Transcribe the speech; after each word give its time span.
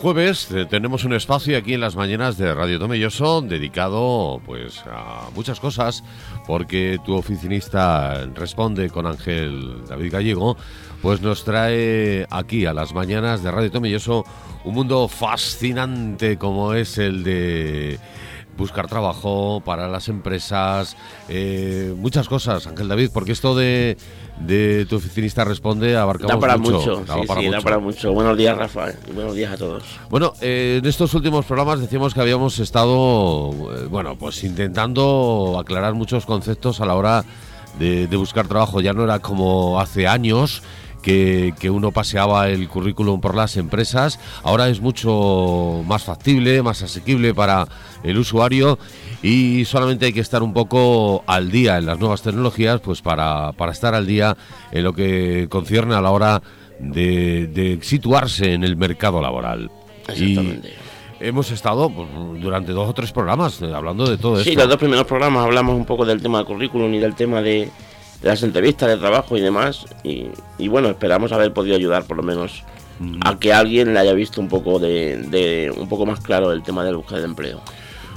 Jueves 0.00 0.50
eh, 0.52 0.64
tenemos 0.64 1.04
un 1.04 1.12
espacio 1.12 1.58
aquí 1.58 1.74
en 1.74 1.82
las 1.82 1.94
mañanas 1.94 2.38
de 2.38 2.54
Radio 2.54 2.78
Tomelloso 2.78 3.42
dedicado 3.42 4.40
pues 4.46 4.82
a 4.86 5.28
muchas 5.34 5.60
cosas 5.60 6.02
porque 6.46 6.98
tu 7.04 7.14
oficinista 7.14 8.24
responde 8.34 8.88
con 8.88 9.06
Ángel 9.06 9.84
David 9.86 10.12
Gallego 10.12 10.56
pues 11.02 11.20
nos 11.20 11.44
trae 11.44 12.26
aquí 12.30 12.64
a 12.64 12.72
las 12.72 12.94
mañanas 12.94 13.42
de 13.42 13.50
Radio 13.50 13.70
Tomelloso 13.70 14.24
un 14.64 14.72
mundo 14.72 15.06
fascinante 15.06 16.38
como 16.38 16.72
es 16.72 16.96
el 16.96 17.22
de 17.22 17.98
buscar 18.60 18.86
trabajo 18.86 19.60
para 19.64 19.88
las 19.88 20.08
empresas, 20.08 20.96
eh, 21.28 21.92
muchas 21.96 22.28
cosas, 22.28 22.66
Ángel 22.66 22.86
David, 22.88 23.10
porque 23.12 23.32
esto 23.32 23.56
de, 23.56 23.96
de 24.38 24.86
tu 24.88 24.96
oficinista 24.96 25.44
responde 25.44 25.96
abarcamos 25.96 26.34
da 26.34 26.38
para 26.38 26.56
mucho. 26.58 26.78
mucho, 26.78 27.04
da 27.06 27.14
sí, 27.14 27.20
para 27.26 27.40
sí, 27.40 27.46
da 27.46 27.56
mucho. 27.56 27.64
para 27.64 27.78
mucho. 27.78 28.12
Buenos 28.12 28.36
días, 28.36 28.56
Rafa, 28.56 28.90
y 29.08 29.12
buenos 29.12 29.34
días 29.34 29.52
a 29.54 29.56
todos. 29.56 29.82
Bueno, 30.10 30.34
eh, 30.42 30.78
en 30.80 30.86
estos 30.88 31.12
últimos 31.14 31.46
programas 31.46 31.80
decíamos 31.80 32.14
que 32.14 32.20
habíamos 32.20 32.58
estado, 32.58 33.50
eh, 33.74 33.86
bueno, 33.90 34.16
pues 34.16 34.44
intentando 34.44 35.56
aclarar 35.58 35.94
muchos 35.94 36.26
conceptos 36.26 36.80
a 36.80 36.86
la 36.86 36.94
hora 36.94 37.24
de, 37.78 38.06
de 38.06 38.16
buscar 38.16 38.46
trabajo. 38.46 38.80
Ya 38.80 38.92
no 38.92 39.04
era 39.04 39.18
como 39.20 39.80
hace 39.80 40.06
años 40.06 40.62
que, 41.02 41.54
que 41.58 41.70
uno 41.70 41.90
paseaba 41.92 42.48
el 42.48 42.68
currículum 42.68 43.20
por 43.20 43.34
las 43.34 43.56
empresas. 43.56 44.18
Ahora 44.42 44.68
es 44.68 44.80
mucho 44.80 45.82
más 45.86 46.04
factible, 46.04 46.62
más 46.62 46.82
asequible 46.82 47.34
para 47.34 47.66
el 48.02 48.18
usuario 48.18 48.78
y 49.22 49.64
solamente 49.64 50.06
hay 50.06 50.12
que 50.12 50.20
estar 50.20 50.42
un 50.42 50.52
poco 50.52 51.22
al 51.26 51.50
día 51.50 51.78
en 51.78 51.86
las 51.86 51.98
nuevas 51.98 52.22
tecnologías, 52.22 52.80
pues 52.80 53.02
para, 53.02 53.52
para 53.52 53.72
estar 53.72 53.94
al 53.94 54.06
día 54.06 54.36
en 54.72 54.84
lo 54.84 54.92
que 54.94 55.46
concierne 55.50 55.94
a 55.94 56.00
la 56.00 56.10
hora 56.10 56.42
de, 56.78 57.46
de 57.48 57.78
situarse 57.82 58.54
en 58.54 58.64
el 58.64 58.76
mercado 58.76 59.20
laboral. 59.20 59.70
Y 60.16 60.30
Exactamente. 60.30 60.72
hemos 61.20 61.50
estado 61.50 61.90
pues, 61.90 62.08
durante 62.40 62.72
dos 62.72 62.88
o 62.88 62.94
tres 62.94 63.12
programas 63.12 63.60
eh, 63.60 63.70
hablando 63.74 64.08
de 64.08 64.16
todo 64.16 64.36
Sí, 64.42 64.50
esto. 64.50 64.60
los 64.62 64.70
dos 64.70 64.78
primeros 64.78 65.04
programas 65.06 65.44
hablamos 65.44 65.76
un 65.76 65.84
poco 65.84 66.06
del 66.06 66.22
tema 66.22 66.38
del 66.38 66.46
currículum 66.46 66.92
y 66.94 66.98
del 66.98 67.14
tema 67.14 67.42
de, 67.42 67.68
de 68.22 68.28
las 68.28 68.42
entrevistas 68.42 68.88
de 68.88 68.96
trabajo 68.96 69.36
y 69.36 69.40
demás. 69.40 69.86
Y, 70.04 70.26
y 70.58 70.68
bueno, 70.68 70.88
esperamos 70.88 71.32
haber 71.32 71.52
podido 71.52 71.76
ayudar 71.76 72.04
por 72.04 72.16
lo 72.16 72.22
menos 72.22 72.62
Mm. 73.02 73.20
a 73.24 73.38
que 73.38 73.50
alguien 73.50 73.94
le 73.94 73.98
haya 73.98 74.12
visto 74.12 74.42
un 74.42 74.48
poco 74.48 74.78
de, 74.78 75.16
de- 75.28 75.72
un 75.74 75.88
poco 75.88 76.04
más 76.04 76.20
claro 76.20 76.52
el 76.52 76.62
tema 76.62 76.84
de 76.84 76.90
la 76.90 76.98
búsqueda 76.98 77.20
de 77.20 77.24
empleo. 77.24 77.62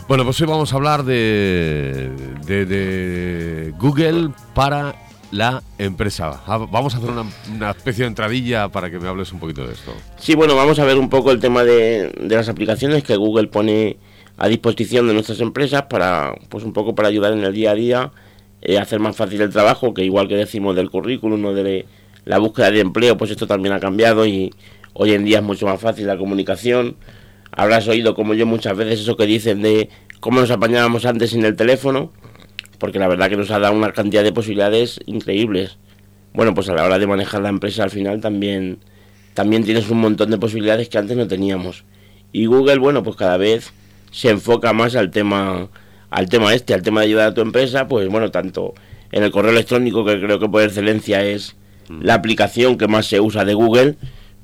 Bueno, 0.09 0.25
pues 0.25 0.41
hoy 0.41 0.47
vamos 0.47 0.73
a 0.73 0.75
hablar 0.75 1.05
de, 1.05 2.11
de- 2.45 2.65
de 2.65 3.73
Google 3.79 4.31
para 4.53 4.93
la 5.31 5.63
empresa. 5.77 6.41
Ah, 6.45 6.57
Vamos 6.69 6.93
a 6.93 6.97
hacer 6.97 7.09
una, 7.09 7.23
una 7.55 7.71
especie 7.71 8.03
de 8.03 8.09
entradilla 8.09 8.67
para 8.67 8.91
que 8.91 8.99
me 8.99 9.07
hables 9.07 9.31
un 9.31 9.39
poquito 9.39 9.65
de 9.65 9.71
esto. 9.73 9.93
Sí, 10.17 10.35
bueno, 10.35 10.53
vamos 10.57 10.77
a 10.79 10.83
ver 10.83 10.97
un 10.97 11.09
poco 11.09 11.31
el 11.31 11.39
tema 11.39 11.63
de, 11.63 12.11
de 12.19 12.35
las 12.35 12.49
aplicaciones 12.49 13.03
que 13.05 13.15
Google 13.15 13.47
pone 13.47 13.95
a 14.37 14.49
disposición 14.49 15.07
de 15.07 15.13
nuestras 15.13 15.39
empresas 15.39 15.83
para, 15.83 16.33
pues 16.49 16.65
un 16.65 16.73
poco 16.73 16.93
para 16.93 17.07
ayudar 17.07 17.31
en 17.31 17.43
el 17.45 17.53
día 17.53 17.71
a 17.71 17.75
día, 17.75 18.11
eh, 18.65 18.79
hacer 18.79 19.01
más 19.01 19.17
fácil 19.17 19.41
el 19.41 19.49
trabajo, 19.49 19.93
que 19.93 20.05
igual 20.05 20.29
que 20.29 20.37
decimos 20.37 20.73
del 20.75 20.89
currículum 20.89 21.43
o 21.43 21.53
de 21.53 21.85
la 22.23 22.37
búsqueda 22.37 22.71
de 22.71 22.79
empleo, 22.79 23.17
pues 23.17 23.29
esto 23.29 23.45
también 23.45 23.73
ha 23.73 23.81
cambiado 23.81 24.25
y 24.25 24.51
hoy 24.93 25.11
en 25.11 25.25
día 25.25 25.39
es 25.39 25.43
mucho 25.43 25.65
más 25.65 25.81
fácil 25.81 26.07
la 26.07 26.17
comunicación. 26.17 26.95
Habrás 27.51 27.89
oído 27.89 28.15
como 28.15 28.33
yo 28.33 28.45
muchas 28.45 28.77
veces 28.77 29.01
eso 29.01 29.17
que 29.17 29.25
dicen 29.25 29.61
de 29.61 29.89
cómo 30.21 30.39
nos 30.39 30.49
apañábamos 30.49 31.05
antes 31.05 31.31
sin 31.31 31.43
el 31.43 31.57
teléfono, 31.57 32.13
porque 32.79 32.99
la 32.99 33.09
verdad 33.09 33.29
que 33.29 33.35
nos 33.35 33.51
ha 33.51 33.59
dado 33.59 33.75
una 33.75 33.91
cantidad 33.91 34.23
de 34.23 34.31
posibilidades 34.31 35.01
increíbles. 35.07 35.77
Bueno, 36.33 36.53
pues 36.53 36.69
a 36.69 36.73
la 36.73 36.85
hora 36.85 36.99
de 36.99 37.05
manejar 37.05 37.41
la 37.41 37.49
empresa 37.49 37.83
al 37.83 37.91
final 37.91 38.21
también 38.21 38.79
también 39.33 39.65
tienes 39.65 39.89
un 39.89 39.99
montón 39.99 40.29
de 40.31 40.37
posibilidades 40.37 40.87
que 40.87 40.97
antes 40.97 41.17
no 41.17 41.27
teníamos. 41.27 41.83
Y 42.31 42.45
Google, 42.45 42.79
bueno, 42.79 43.03
pues 43.03 43.17
cada 43.17 43.35
vez 43.35 43.73
se 44.11 44.29
enfoca 44.29 44.71
más 44.71 44.95
al 44.95 45.11
tema 45.11 45.69
al 46.13 46.29
tema 46.29 46.53
este, 46.53 46.75
al 46.75 46.83
tema 46.83 47.01
de 47.01 47.07
ayudar 47.07 47.29
a 47.29 47.33
tu 47.33 47.41
empresa, 47.41 47.87
pues 47.87 48.07
bueno, 48.07 48.29
tanto 48.29 48.75
en 49.11 49.23
el 49.23 49.31
correo 49.31 49.51
electrónico 49.51 50.05
que 50.05 50.19
creo 50.19 50.39
que 50.39 50.47
por 50.47 50.61
excelencia 50.61 51.25
es 51.25 51.55
la 51.89 52.13
aplicación 52.13 52.77
que 52.77 52.87
más 52.87 53.07
se 53.07 53.19
usa 53.19 53.43
de 53.45 53.55
Google, 53.55 53.95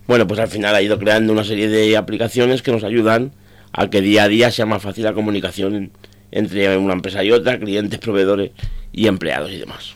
bueno, 0.08 0.25
pues 0.25 0.40
al 0.40 0.47
final 0.47 0.75
ha 0.75 0.81
ido 0.81 0.97
creando 0.97 1.31
una 1.31 1.44
serie 1.44 1.69
de 1.69 1.96
aplicaciones 1.96 2.63
que 2.63 2.72
nos 2.72 2.84
ayudan 2.84 3.34
a 3.72 3.88
que 3.88 4.02
día 4.02 4.24
a 4.24 4.28
día 4.28 4.50
sea 4.50 4.66
más 4.66 4.81
fácil 4.81 5.03
la 5.03 5.13
comunicación 5.13 5.91
entre 6.31 6.75
una 6.75 6.94
empresa 6.94 7.24
y 7.24 7.31
otra, 7.31 7.59
clientes, 7.59 8.00
proveedores 8.00 8.52
y 8.91 9.06
empleados 9.06 9.52
y 9.52 9.58
demás. 9.58 9.94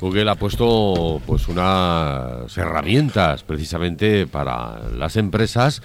Google 0.00 0.30
ha 0.30 0.36
puesto 0.36 1.20
pues 1.26 1.48
unas 1.48 2.56
herramientas 2.56 3.42
precisamente 3.42 4.28
para 4.28 4.90
las 4.96 5.16
empresas 5.16 5.82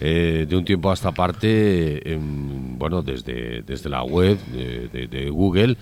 eh, 0.00 0.46
de 0.48 0.56
un 0.56 0.64
tiempo 0.64 0.90
a 0.90 0.94
esta 0.94 1.12
parte, 1.12 2.12
em, 2.12 2.78
bueno, 2.78 3.02
desde, 3.02 3.62
desde 3.62 3.88
la 3.90 4.02
web 4.04 4.38
de, 4.52 4.88
de- 4.88 5.06
de 5.08 5.30
Google, 5.30 5.76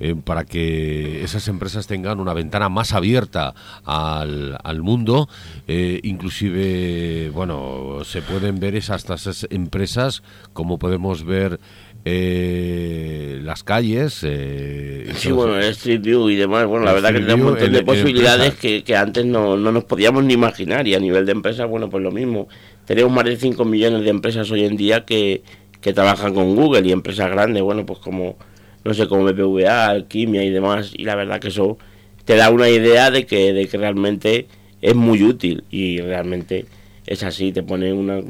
eh, 0.00 0.16
para 0.24 0.44
que 0.44 1.22
esas 1.22 1.46
empresas 1.46 1.86
tengan 1.86 2.18
una 2.18 2.34
ventana 2.34 2.68
más 2.68 2.92
abierta 2.92 3.54
al, 3.84 4.58
al 4.64 4.82
mundo. 4.82 5.28
eh, 5.68 6.00
inclusive, 6.02 7.30
bueno, 7.32 7.98
se 8.04 8.20
pueden 8.22 8.58
ver 8.58 8.74
esas, 8.74 9.08
esas 9.08 9.46
empresas, 9.50 10.22
como 10.52 10.78
podemos 10.78 11.24
ver 11.24 11.60
eh, 12.04 13.40
las 13.42 13.62
calles. 13.62 14.20
eh, 14.22 15.12
Sí, 15.14 15.30
bueno, 15.30 15.56
el 15.56 15.64
Street 15.70 16.00
View 16.00 16.28
y 16.30 16.36
demás, 16.36 16.66
bueno, 16.66 16.84
la 16.84 16.92
verdad 16.94 17.10
que 17.12 17.18
tiene 17.18 17.34
un 17.34 17.40
montón 17.50 17.72
de 17.72 17.78
posibilidades 17.84 18.54
que, 18.54 18.82
que 18.82 18.96
antes 18.96 19.24
no, 19.24 19.56
no 19.56 19.70
nos 19.72 19.84
podíamos 19.84 20.24
ni 20.24 20.34
imaginar 20.34 20.86
y 20.88 20.94
a 20.94 20.98
nivel 21.00 21.26
de 21.26 21.32
empresas, 21.32 21.68
bueno, 21.68 21.88
pues 21.90 22.02
lo 22.02 22.10
mismo. 22.10 22.48
Tenemos 22.86 23.12
más 23.12 23.24
de 23.24 23.36
5 23.36 23.64
millones 23.64 24.02
de 24.02 24.10
empresas 24.10 24.50
hoy 24.50 24.64
en 24.64 24.76
día 24.76 25.04
que, 25.04 25.42
que 25.80 25.92
trabajan 25.92 26.34
con 26.34 26.56
Google 26.56 26.86
y 26.86 26.92
empresas 26.92 27.30
grandes, 27.30 27.62
bueno, 27.62 27.86
pues 27.86 27.98
como, 27.98 28.36
no 28.84 28.94
sé, 28.94 29.06
como 29.06 29.24
BBVA, 29.24 29.86
Alquimia 29.86 30.44
y 30.44 30.50
demás, 30.50 30.92
y 30.96 31.04
la 31.04 31.14
verdad 31.14 31.40
que 31.40 31.48
eso 31.48 31.78
te 32.24 32.36
da 32.36 32.50
una 32.50 32.68
idea 32.68 33.10
de 33.10 33.26
que, 33.26 33.52
de 33.52 33.68
que 33.68 33.78
realmente 33.78 34.46
es 34.80 34.94
muy 34.94 35.22
útil 35.22 35.64
y 35.70 36.00
realmente 36.00 36.66
es 37.06 37.22
así, 37.22 37.52
te 37.52 37.62
pone 37.62 37.92
una, 37.92 38.20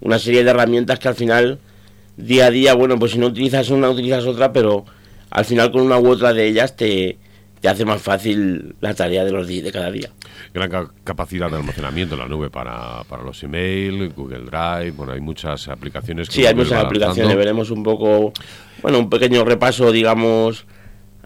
una 0.00 0.18
serie 0.18 0.44
de 0.44 0.50
herramientas 0.50 0.98
que 0.98 1.08
al 1.08 1.14
final 1.14 1.58
día 2.16 2.46
a 2.46 2.50
día, 2.50 2.74
bueno, 2.74 2.98
pues 2.98 3.12
si 3.12 3.18
no 3.18 3.26
utilizas 3.26 3.70
una, 3.70 3.90
utilizas 3.90 4.24
otra, 4.26 4.52
pero 4.52 4.84
al 5.30 5.44
final 5.44 5.72
con 5.72 5.82
una 5.82 5.98
u 5.98 6.08
otra 6.08 6.32
de 6.32 6.46
ellas 6.46 6.76
te, 6.76 7.18
te 7.60 7.68
hace 7.68 7.84
más 7.84 8.00
fácil 8.00 8.74
la 8.80 8.94
tarea 8.94 9.24
de 9.24 9.32
los 9.32 9.46
de 9.46 9.70
cada 9.72 9.90
día. 9.90 10.10
gran 10.54 10.70
ca- 10.70 10.90
capacidad 11.04 11.50
de 11.50 11.56
almacenamiento 11.56 12.14
en 12.14 12.20
la 12.20 12.28
nube 12.28 12.48
para, 12.50 13.04
para 13.08 13.22
los 13.22 13.42
email, 13.42 14.10
Google 14.16 14.44
Drive, 14.46 14.92
bueno, 14.92 15.12
hay 15.12 15.20
muchas 15.20 15.68
aplicaciones 15.68 16.28
que 16.28 16.34
Sí, 16.36 16.46
hay 16.46 16.54
muchas 16.54 16.82
aplicaciones, 16.84 17.36
veremos 17.36 17.70
un 17.70 17.82
poco, 17.82 18.32
bueno, 18.82 18.98
un 18.98 19.10
pequeño 19.10 19.44
repaso, 19.44 19.92
digamos, 19.92 20.64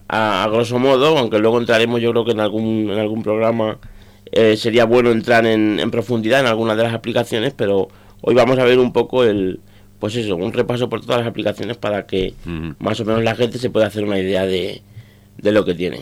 a, 0.08 0.44
a 0.44 0.48
grosso 0.48 0.78
modo, 0.78 1.16
aunque 1.18 1.38
luego 1.38 1.58
entraremos 1.58 2.00
yo 2.00 2.10
creo 2.10 2.24
que 2.24 2.32
en 2.32 2.40
algún, 2.40 2.90
en 2.90 2.98
algún 2.98 3.22
programa 3.22 3.78
eh, 4.32 4.56
sería 4.56 4.84
bueno 4.86 5.10
entrar 5.12 5.46
en, 5.46 5.78
en 5.78 5.90
profundidad 5.92 6.40
en 6.40 6.46
algunas 6.46 6.76
de 6.76 6.82
las 6.82 6.94
aplicaciones, 6.94 7.54
pero 7.56 7.88
hoy 8.22 8.34
vamos 8.34 8.58
a 8.58 8.64
ver 8.64 8.78
un 8.80 8.92
poco 8.92 9.22
el, 9.22 9.60
pues 10.00 10.16
eso, 10.16 10.34
un 10.34 10.52
repaso 10.52 10.88
por 10.88 11.00
todas 11.00 11.20
las 11.20 11.28
aplicaciones 11.28 11.76
para 11.76 12.06
que 12.06 12.34
más 12.80 12.98
o 12.98 13.04
menos 13.04 13.22
la 13.22 13.36
gente 13.36 13.58
se 13.58 13.70
pueda 13.70 13.86
hacer 13.86 14.02
una 14.04 14.18
idea 14.18 14.44
de, 14.46 14.82
de 15.38 15.52
lo 15.52 15.64
que 15.64 15.74
tienen. 15.74 16.00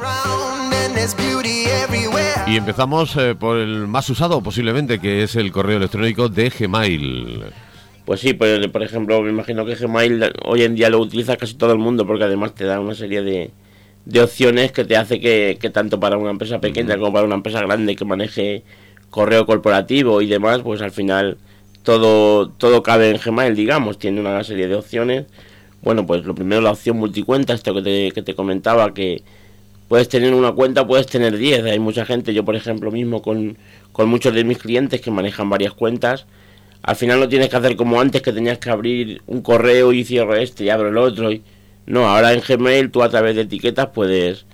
Round 0.00 0.72
and 0.74 0.94
there's 0.94 1.14
beauty 1.16 1.64
everywhere. 1.82 2.34
Y 2.46 2.56
empezamos 2.56 3.16
eh, 3.16 3.34
por 3.34 3.58
el 3.58 3.86
más 3.86 4.08
usado 4.10 4.42
posiblemente, 4.42 4.98
que 4.98 5.22
es 5.22 5.36
el 5.36 5.50
correo 5.52 5.78
electrónico 5.78 6.28
de 6.28 6.50
Gmail. 6.50 7.44
Pues 8.04 8.20
sí, 8.20 8.34
pues, 8.34 8.66
por 8.68 8.82
ejemplo, 8.82 9.20
me 9.22 9.30
imagino 9.30 9.64
que 9.64 9.74
Gmail 9.74 10.32
hoy 10.44 10.62
en 10.62 10.74
día 10.74 10.90
lo 10.90 11.00
utiliza 11.00 11.36
casi 11.36 11.54
todo 11.54 11.72
el 11.72 11.78
mundo 11.78 12.06
porque 12.06 12.24
además 12.24 12.54
te 12.54 12.64
da 12.64 12.78
una 12.78 12.94
serie 12.94 13.22
de, 13.22 13.50
de 14.04 14.20
opciones 14.20 14.70
que 14.70 14.84
te 14.84 14.96
hace 14.96 15.18
que, 15.18 15.58
que 15.60 15.70
tanto 15.70 15.98
para 15.98 16.16
una 16.16 16.30
empresa 16.30 16.60
pequeña 16.60 16.96
como 16.98 17.12
para 17.12 17.26
una 17.26 17.34
empresa 17.34 17.60
grande 17.60 17.96
que 17.96 18.04
maneje 18.04 18.62
correo 19.10 19.46
corporativo 19.46 20.22
y 20.22 20.26
demás, 20.26 20.60
pues 20.62 20.82
al 20.82 20.92
final 20.92 21.38
todo, 21.82 22.50
todo 22.50 22.82
cabe 22.82 23.10
en 23.10 23.18
Gmail, 23.18 23.56
digamos, 23.56 23.98
tiene 23.98 24.20
una 24.20 24.42
serie 24.44 24.68
de 24.68 24.74
opciones. 24.74 25.26
Bueno, 25.82 26.06
pues 26.06 26.24
lo 26.24 26.34
primero 26.34 26.60
la 26.60 26.72
opción 26.72 26.96
multicuenta, 26.96 27.54
esto 27.54 27.74
que 27.74 27.82
te, 27.82 28.12
que 28.12 28.22
te 28.22 28.34
comentaba, 28.34 28.92
que 28.92 29.22
puedes 29.88 30.08
tener 30.08 30.34
una 30.34 30.52
cuenta, 30.52 30.86
puedes 30.86 31.06
tener 31.06 31.36
10. 31.36 31.64
Hay 31.64 31.78
mucha 31.78 32.04
gente, 32.04 32.34
yo 32.34 32.44
por 32.44 32.56
ejemplo 32.56 32.90
mismo 32.90 33.22
con, 33.22 33.56
con 33.92 34.08
muchos 34.08 34.34
de 34.34 34.44
mis 34.44 34.58
clientes 34.58 35.00
que 35.00 35.10
manejan 35.10 35.48
varias 35.48 35.72
cuentas. 35.72 36.26
Al 36.82 36.96
final 36.96 37.20
no 37.20 37.28
tienes 37.28 37.48
que 37.48 37.56
hacer 37.56 37.76
como 37.76 38.00
antes 38.00 38.22
que 38.22 38.32
tenías 38.32 38.58
que 38.58 38.70
abrir 38.70 39.22
un 39.26 39.42
correo 39.42 39.92
y 39.92 40.04
cierro 40.04 40.36
este 40.36 40.64
y 40.64 40.70
abro 40.70 40.88
el 40.88 40.98
otro. 40.98 41.32
Y... 41.32 41.42
No, 41.86 42.08
ahora 42.08 42.32
en 42.32 42.40
Gmail 42.40 42.90
tú 42.90 43.02
a 43.02 43.08
través 43.08 43.36
de 43.36 43.42
etiquetas 43.42 43.88
puedes, 43.88 44.46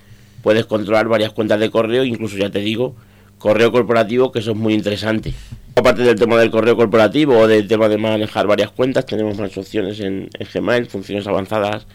puedes 0.42 0.66
controlar 0.66 1.08
varias 1.08 1.32
cuentas 1.32 1.60
de 1.60 1.70
correo, 1.70 2.04
incluso 2.04 2.36
ya 2.36 2.50
te 2.50 2.60
digo, 2.60 2.94
correo 3.38 3.72
corporativo, 3.72 4.32
que 4.32 4.38
eso 4.38 4.52
es 4.52 4.56
muy 4.56 4.74
interesante. 4.74 5.34
Aparte 5.74 6.02
del 6.02 6.18
tema 6.18 6.38
del 6.38 6.50
correo 6.50 6.76
corporativo 6.76 7.38
o 7.38 7.48
del 7.48 7.66
tema 7.66 7.88
de 7.88 7.96
manejar 7.96 8.46
varias 8.46 8.70
cuentas, 8.70 9.06
tenemos 9.06 9.38
más 9.38 9.56
opciones 9.56 10.00
en, 10.00 10.28
en 10.38 10.48
Gmail, 10.52 10.86
funciones 10.86 11.26
avanzadas, 11.26 11.86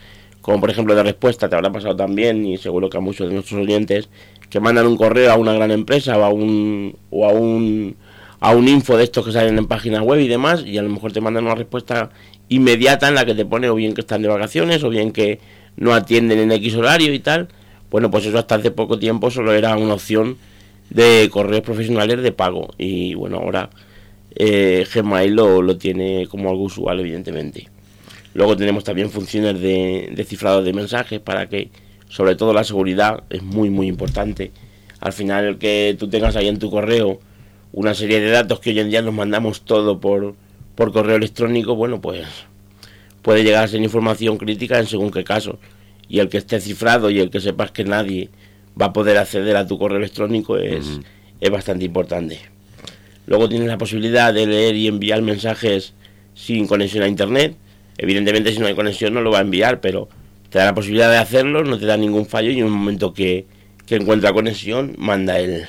como 0.48 0.62
por 0.62 0.70
ejemplo 0.70 0.94
de 0.94 1.02
respuesta, 1.02 1.46
te 1.46 1.56
habrá 1.56 1.70
pasado 1.70 1.94
también, 1.94 2.46
y 2.46 2.56
seguro 2.56 2.88
que 2.88 2.96
a 2.96 3.00
muchos 3.00 3.28
de 3.28 3.34
nuestros 3.34 3.60
oyentes, 3.60 4.08
que 4.48 4.60
mandan 4.60 4.86
un 4.86 4.96
correo 4.96 5.30
a 5.30 5.36
una 5.36 5.52
gran 5.52 5.70
empresa 5.70 6.16
o 6.16 6.24
a 6.24 6.30
un, 6.30 6.96
o 7.10 7.28
a 7.28 7.32
un, 7.34 7.96
a 8.40 8.52
un 8.52 8.66
info 8.66 8.96
de 8.96 9.04
estos 9.04 9.26
que 9.26 9.32
salen 9.32 9.58
en 9.58 9.66
página 9.66 10.02
web 10.02 10.20
y 10.20 10.26
demás, 10.26 10.64
y 10.64 10.78
a 10.78 10.82
lo 10.82 10.88
mejor 10.88 11.12
te 11.12 11.20
mandan 11.20 11.44
una 11.44 11.54
respuesta 11.54 12.08
inmediata 12.48 13.08
en 13.08 13.16
la 13.16 13.26
que 13.26 13.34
te 13.34 13.44
pone 13.44 13.68
o 13.68 13.74
bien 13.74 13.92
que 13.92 14.00
están 14.00 14.22
de 14.22 14.28
vacaciones 14.28 14.82
o 14.84 14.88
bien 14.88 15.12
que 15.12 15.38
no 15.76 15.92
atienden 15.92 16.38
en 16.38 16.50
X 16.52 16.76
horario 16.76 17.12
y 17.12 17.18
tal. 17.18 17.48
Bueno, 17.90 18.10
pues 18.10 18.24
eso 18.24 18.38
hasta 18.38 18.54
hace 18.54 18.70
poco 18.70 18.98
tiempo 18.98 19.30
solo 19.30 19.52
era 19.52 19.76
una 19.76 19.92
opción 19.92 20.38
de 20.88 21.28
correos 21.30 21.60
profesionales 21.60 22.22
de 22.22 22.32
pago 22.32 22.70
y 22.78 23.12
bueno, 23.12 23.36
ahora 23.36 23.68
eh, 24.34 24.86
Gmail 24.94 25.34
lo, 25.34 25.60
lo 25.60 25.76
tiene 25.76 26.26
como 26.26 26.48
algo 26.48 26.62
usual, 26.62 27.00
evidentemente. 27.00 27.68
Luego 28.38 28.56
tenemos 28.56 28.84
también 28.84 29.10
funciones 29.10 29.60
de, 29.60 30.12
de 30.14 30.24
cifrado 30.24 30.62
de 30.62 30.72
mensajes 30.72 31.18
para 31.18 31.48
que, 31.48 31.70
sobre 32.08 32.36
todo 32.36 32.52
la 32.52 32.62
seguridad, 32.62 33.24
es 33.30 33.42
muy 33.42 33.68
muy 33.68 33.88
importante. 33.88 34.52
Al 35.00 35.12
final 35.12 35.44
el 35.44 35.58
que 35.58 35.96
tú 35.98 36.06
tengas 36.06 36.36
ahí 36.36 36.46
en 36.46 36.60
tu 36.60 36.70
correo 36.70 37.18
una 37.72 37.94
serie 37.94 38.20
de 38.20 38.30
datos 38.30 38.60
que 38.60 38.70
hoy 38.70 38.78
en 38.78 38.90
día 38.90 39.02
nos 39.02 39.12
mandamos 39.12 39.62
todo 39.62 39.98
por, 39.98 40.36
por 40.76 40.92
correo 40.92 41.16
electrónico, 41.16 41.74
bueno, 41.74 42.00
pues 42.00 42.28
puede 43.22 43.42
llegar 43.42 43.64
a 43.64 43.66
ser 43.66 43.82
información 43.82 44.38
crítica 44.38 44.78
en 44.78 44.86
según 44.86 45.10
qué 45.10 45.24
caso. 45.24 45.58
Y 46.08 46.20
el 46.20 46.28
que 46.28 46.38
esté 46.38 46.60
cifrado 46.60 47.10
y 47.10 47.18
el 47.18 47.30
que 47.30 47.40
sepas 47.40 47.72
que 47.72 47.82
nadie 47.82 48.30
va 48.80 48.86
a 48.86 48.92
poder 48.92 49.18
acceder 49.18 49.56
a 49.56 49.66
tu 49.66 49.80
correo 49.80 49.98
electrónico 49.98 50.58
es, 50.58 51.00
es 51.40 51.50
bastante 51.50 51.86
importante. 51.86 52.38
Luego 53.26 53.48
tienes 53.48 53.66
la 53.66 53.78
posibilidad 53.78 54.32
de 54.32 54.46
leer 54.46 54.76
y 54.76 54.86
enviar 54.86 55.22
mensajes 55.22 55.94
sin 56.34 56.68
conexión 56.68 57.02
a 57.02 57.08
internet. 57.08 57.56
Evidentemente 57.98 58.52
si 58.52 58.60
no 58.60 58.66
hay 58.66 58.74
conexión 58.74 59.12
no 59.12 59.20
lo 59.20 59.30
va 59.30 59.38
a 59.38 59.42
enviar, 59.42 59.80
pero 59.80 60.08
te 60.50 60.58
da 60.58 60.66
la 60.66 60.74
posibilidad 60.74 61.10
de 61.10 61.18
hacerlo, 61.18 61.64
no 61.64 61.78
te 61.78 61.86
da 61.86 61.96
ningún 61.96 62.26
fallo 62.26 62.50
y 62.50 62.58
en 62.60 62.66
un 62.66 62.72
momento 62.72 63.12
que, 63.12 63.46
que 63.86 63.96
encuentra 63.96 64.32
conexión 64.32 64.94
manda 64.96 65.38
el, 65.38 65.66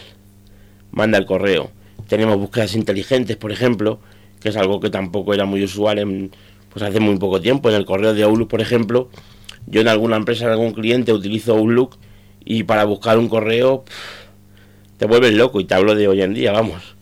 manda 0.92 1.18
el 1.18 1.26
correo. 1.26 1.72
Tenemos 2.08 2.38
búsquedas 2.38 2.76
inteligentes, 2.76 3.36
por 3.36 3.52
ejemplo, 3.52 4.00
que 4.40 4.50
es 4.50 4.56
algo 4.56 4.80
que 4.80 4.90
tampoco 4.90 5.34
era 5.34 5.46
muy 5.46 5.64
usual 5.64 6.00
en, 6.00 6.32
pues 6.72 6.84
hace 6.84 7.00
muy 7.00 7.18
poco 7.18 7.42
tiempo. 7.42 7.70
En 7.70 7.76
el 7.76 7.86
correo 7.86 8.14
de 8.14 8.24
Outlook, 8.24 8.50
por 8.50 8.62
ejemplo, 8.62 9.10
yo 9.68 9.82
en 9.82 9.88
alguna 9.88 10.16
empresa, 10.16 10.46
en 10.46 10.52
algún 10.52 10.74
cliente 10.74 11.12
utilizo 11.14 11.54
Outlook 11.56 11.98
y 12.46 12.64
para 12.64 12.86
buscar 12.86 13.18
un 13.18 13.28
correo 13.28 13.84
te 14.98 15.06
vuelves 15.06 15.34
loco 15.34 15.62
y 15.62 15.66
te 15.66 15.74
hablo 15.76 15.96
de 15.96 16.08
hoy 16.08 16.22
en 16.22 16.34
día, 16.34 16.52
vamos. 16.52 16.96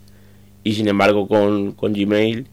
Y 0.64 0.74
sin 0.74 0.88
embargo 0.88 1.28
con, 1.28 1.72
con 1.72 1.94
Gmail, 1.94 2.48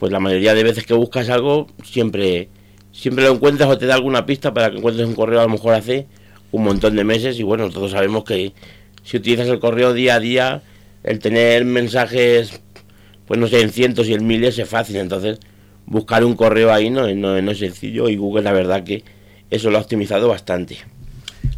pues 0.00 0.10
la 0.10 0.18
mayoría 0.18 0.54
de 0.54 0.64
veces 0.64 0.86
que 0.86 0.94
buscas 0.94 1.28
algo 1.28 1.66
siempre, 1.84 2.48
siempre 2.90 3.22
lo 3.22 3.34
encuentras 3.34 3.68
o 3.68 3.76
te 3.76 3.84
da 3.84 3.94
alguna 3.94 4.24
pista 4.24 4.54
para 4.54 4.70
que 4.70 4.78
encuentres 4.78 5.06
un 5.06 5.14
correo 5.14 5.40
a 5.40 5.42
lo 5.44 5.50
mejor 5.50 5.74
hace 5.74 6.06
un 6.52 6.64
montón 6.64 6.96
de 6.96 7.04
meses 7.04 7.38
y 7.38 7.42
bueno, 7.42 7.68
todos 7.68 7.90
sabemos 7.90 8.24
que 8.24 8.54
si 9.04 9.18
utilizas 9.18 9.46
el 9.48 9.60
correo 9.60 9.92
día 9.92 10.14
a 10.14 10.20
día, 10.20 10.62
el 11.04 11.18
tener 11.18 11.66
mensajes, 11.66 12.62
pues 13.26 13.38
no 13.38 13.46
sé, 13.46 13.60
en 13.60 13.70
cientos 13.70 14.08
y 14.08 14.14
en 14.14 14.26
miles 14.26 14.58
es 14.58 14.66
fácil, 14.66 14.96
entonces 14.96 15.38
buscar 15.84 16.24
un 16.24 16.34
correo 16.34 16.72
ahí 16.72 16.88
no, 16.88 17.06
no, 17.14 17.40
no 17.42 17.50
es 17.50 17.58
sencillo 17.58 18.08
y 18.08 18.16
Google 18.16 18.42
la 18.42 18.52
verdad 18.52 18.82
que 18.82 19.04
eso 19.50 19.68
lo 19.68 19.76
ha 19.76 19.82
optimizado 19.82 20.28
bastante. 20.28 20.78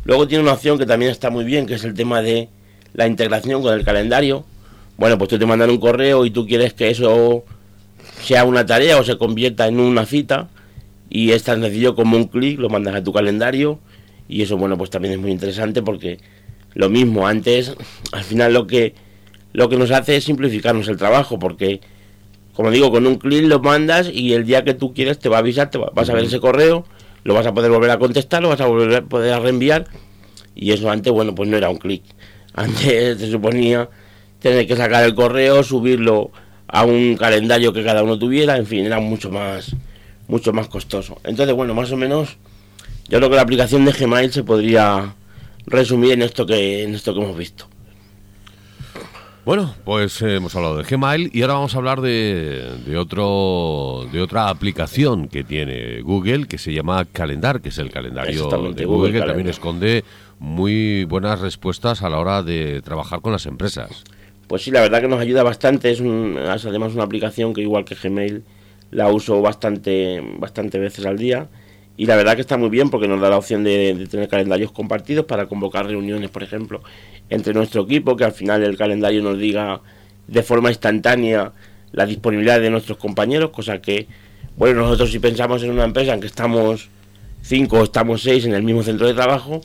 Luego 0.05 0.27
tiene 0.27 0.43
una 0.43 0.55
opción 0.55 0.79
que 0.79 0.87
también 0.87 1.13
está 1.13 1.31
muy 1.31 1.45
bien, 1.45 1.67
que 1.67 1.75
es 1.75 1.85
el 1.85 1.95
tema 1.95 2.23
de 2.23 2.49
la 2.93 3.07
integración 3.07 3.63
con 3.63 3.73
el 3.73 3.85
calendario. 3.85 4.45
Bueno, 4.97 5.17
pues 5.17 5.31
tú 5.31 5.39
te 5.39 5.47
mandan 5.47 5.71
un 5.71 5.79
correo 5.79 6.27
y 6.27 6.31
tú 6.33 6.45
quieres 6.45 6.75
que 6.75 6.91
eso 6.91 7.45
sea 8.23 8.45
una 8.45 8.65
tarea 8.67 8.99
o 8.99 9.05
se 9.05 9.19
convierta 9.19 9.67
en 9.67 9.81
una 9.81 10.07
cita 10.07 10.49
y 11.11 11.33
es 11.33 11.43
tan 11.43 11.61
sencillo 11.63 11.95
como 11.95 12.17
un 12.17 12.25
clic, 12.25 12.59
lo 12.59 12.69
mandas 12.69 12.95
a 12.95 13.03
tu 13.03 13.13
calendario 13.13 13.79
y 14.29 14.43
eso 14.43 14.57
bueno 14.57 14.79
pues 14.79 14.91
también 14.91 15.15
es 15.15 15.21
muy 15.21 15.31
interesante 15.31 15.83
porque 15.83 16.19
lo 16.75 16.89
mismo 16.89 17.27
antes 17.27 17.75
al 18.13 18.25
final 18.25 18.55
lo 18.55 18.67
que 18.67 18.95
lo 19.53 19.69
que 19.69 19.77
nos 19.77 19.91
hace 19.91 20.17
es 20.17 20.25
simplificarnos 20.25 20.89
el 20.89 20.97
trabajo 20.97 21.39
porque 21.39 21.81
como 22.55 22.71
digo 22.71 22.91
con 22.91 23.07
un 23.07 23.17
clic 23.17 23.45
lo 23.45 23.61
mandas 23.61 24.09
y 24.13 24.33
el 24.35 24.45
día 24.47 24.65
que 24.65 24.75
tú 24.75 24.95
quieres 24.95 25.19
te 25.19 25.29
va 25.29 25.37
a 25.37 25.41
avisar 25.41 25.71
te 25.71 25.79
va- 25.79 25.91
vas 25.95 26.09
a 26.09 26.15
ver 26.15 26.25
ese 26.25 26.41
correo 26.41 26.85
lo 27.25 27.35
vas 27.35 27.47
a 27.47 27.53
poder 27.55 27.71
volver 27.71 27.91
a 27.91 27.99
contestar 27.99 28.43
lo 28.43 28.49
vas 28.49 28.61
a 28.61 28.67
volver 28.67 28.95
a 28.97 29.03
poder 29.03 29.39
reenviar 29.41 29.87
y 30.55 30.73
eso 30.73 30.91
antes 30.91 31.13
bueno 31.13 31.35
pues 31.35 31.49
no 31.49 31.57
era 31.57 31.69
un 31.71 31.79
clic. 31.79 32.03
Antes 32.55 33.19
se 33.19 33.31
suponía 33.31 33.89
tener 34.39 34.67
que 34.67 34.77
sacar 34.77 35.05
el 35.05 35.15
correo 35.15 35.63
subirlo 35.63 36.31
a 36.73 36.85
un 36.85 37.17
calendario 37.17 37.73
que 37.73 37.85
cada 37.85 38.03
uno 38.03 38.19
tuviera 38.19 38.57
en 38.57 38.67
fin 38.67 38.87
era 38.87 38.99
mucho 38.99 39.31
más 39.31 39.77
mucho 40.27 40.53
más 40.53 40.69
costoso. 40.69 41.19
Entonces 41.23 41.55
bueno 41.55 41.75
más 41.75 41.93
o 41.93 41.97
menos 41.97 42.37
yo 43.09 43.19
creo 43.19 43.31
que 43.31 43.37
la 43.37 43.43
aplicación 43.43 43.85
de 43.85 43.93
Gmail 43.93 44.33
se 44.33 44.43
podría 44.43 45.15
resumir 45.67 46.13
en 46.13 46.23
esto 46.23 46.47
que 46.47 46.83
en 46.83 46.95
esto 46.95 47.15
que 47.15 47.21
hemos 47.21 47.37
visto. 47.37 47.69
Bueno, 49.45 49.75
pues 49.85 50.23
eh, 50.23 50.37
hemos 50.37 50.55
hablado 50.55 50.77
de 50.77 50.85
Gmail 50.85 51.31
y 51.33 51.43
ahora 51.43 51.55
vamos 51.55 51.75
a 51.75 51.79
hablar 51.79 52.01
de, 52.01 52.79
de 52.87 52.97
otro 52.97 54.07
de 54.13 54.23
otra 54.23 54.49
aplicación 54.49 55.29
que 55.29 55.45
tiene 55.45 56.01
Google 56.01 56.47
que 56.47 56.59
se 56.59 56.73
llama 56.73 57.05
Calendar, 57.05 57.61
que 57.61 57.69
es 57.69 57.79
el 57.79 57.91
calendario 57.91 58.49
de 58.49 58.57
Google, 58.57 58.85
Google 58.85 59.13
que 59.13 59.27
también 59.27 59.49
esconde 59.49 60.05
muy 60.39 61.05
buenas 61.05 61.41
respuestas 61.41 62.03
a 62.03 62.09
la 62.09 62.19
hora 62.19 62.43
de 62.43 62.81
trabajar 62.83 63.21
con 63.21 63.33
las 63.33 63.45
empresas. 63.47 64.05
Pues 64.47 64.63
sí, 64.63 64.71
la 64.71 64.81
verdad 64.81 65.01
que 65.01 65.09
nos 65.09 65.21
ayuda 65.21 65.43
bastante. 65.43 65.91
Es, 65.91 66.01
un, 66.01 66.39
es 66.39 66.65
además 66.67 66.95
una 66.95 67.05
aplicación 67.05 67.55
que 67.55 67.63
igual 67.63 67.85
que 67.85 67.95
Gmail 67.95 68.43
la 68.91 69.09
uso 69.09 69.41
bastante, 69.41 70.23
bastante 70.39 70.79
veces 70.79 71.07
al 71.07 71.19
día. 71.19 71.49
Y 71.97 72.07
la 72.07 72.17
verdad 72.17 72.35
que 72.35 72.41
está 72.41 72.57
muy 72.57 72.71
bien 72.71 72.91
porque 72.91 73.09
nos 73.09 73.21
da 73.21 73.29
la 73.29 73.37
opción 73.37 73.65
de, 73.65 74.07
tener 74.11 74.29
calendarios 74.29 74.73
compartidos 74.73 75.27
para 75.27 75.47
convocar 75.47 75.87
reuniones, 75.87 76.31
por 76.31 76.43
ejemplo, 76.43 76.83
entre 77.29 77.53
nuestro 77.53 77.83
equipo, 77.83 78.17
que 78.17 78.25
al 78.25 78.33
final 78.33 78.63
el 78.63 78.77
calendario 78.77 79.23
nos 79.23 79.39
diga 79.39 79.81
de 80.27 80.43
forma 80.43 80.71
instantánea 80.71 81.53
la 81.93 82.07
disponibilidad 82.07 82.61
de 82.61 82.71
nuestros 82.71 82.97
compañeros, 82.97 83.51
cosa 83.51 83.83
que, 83.83 84.07
bueno, 84.57 84.81
nosotros 84.81 85.13
si 85.13 85.19
pensamos 85.19 85.63
en 85.63 85.71
una 85.71 85.85
empresa 85.85 86.15
en 86.15 86.21
que 86.21 86.27
estamos 86.27 86.89
cinco 87.43 87.81
o 87.81 87.85
estamos 87.85 88.23
seis 88.23 88.47
en 88.47 88.55
el 88.55 88.63
mismo 88.63 88.83
centro 88.83 89.07
de 89.07 89.15
trabajo, 89.15 89.61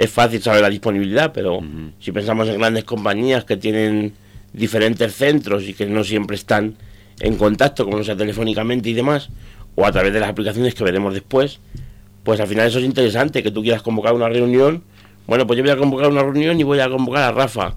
es 0.00 0.10
fácil 0.10 0.40
saber 0.40 0.62
la 0.62 0.70
disponibilidad, 0.70 1.30
pero 1.30 1.60
si 1.98 2.10
pensamos 2.10 2.48
en 2.48 2.58
grandes 2.58 2.84
compañías 2.84 3.44
que 3.44 3.58
tienen 3.58 4.14
diferentes 4.54 5.14
centros 5.14 5.64
y 5.64 5.74
que 5.74 5.84
no 5.84 6.04
siempre 6.04 6.36
están 6.36 6.76
en 7.20 7.36
contacto, 7.36 7.84
como 7.84 8.02
sea 8.02 8.16
telefónicamente 8.16 8.88
y 8.88 8.94
demás, 8.94 9.28
o 9.74 9.84
a 9.84 9.92
través 9.92 10.14
de 10.14 10.20
las 10.20 10.30
aplicaciones 10.30 10.74
que 10.74 10.84
veremos 10.84 11.12
después, 11.12 11.60
pues 12.24 12.40
al 12.40 12.46
final 12.46 12.66
eso 12.66 12.78
es 12.78 12.86
interesante, 12.86 13.42
que 13.42 13.50
tú 13.50 13.60
quieras 13.60 13.82
convocar 13.82 14.14
una 14.14 14.30
reunión. 14.30 14.82
Bueno, 15.26 15.46
pues 15.46 15.58
yo 15.58 15.62
voy 15.62 15.72
a 15.72 15.76
convocar 15.76 16.08
una 16.08 16.22
reunión 16.22 16.58
y 16.58 16.62
voy 16.62 16.80
a 16.80 16.88
convocar 16.88 17.24
a 17.24 17.32
Rafa. 17.32 17.74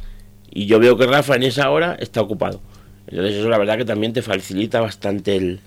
Y 0.50 0.65
yo 0.65 0.80
veo 0.80 0.96
que 0.98 1.06
Rafa 1.06 1.36
en 1.36 1.44
esa 1.44 1.70
hora 1.72 1.98
está 2.00 2.22
ocupado. 2.22 2.62
Entonces 3.08 3.36
eso 3.36 3.50
la 3.50 3.58
verdad 3.58 3.77
que 3.77 3.84
también 3.84 4.13
te 4.13 4.22
facilita 4.22 4.80
bastante 4.80 5.36
el- 5.36 5.60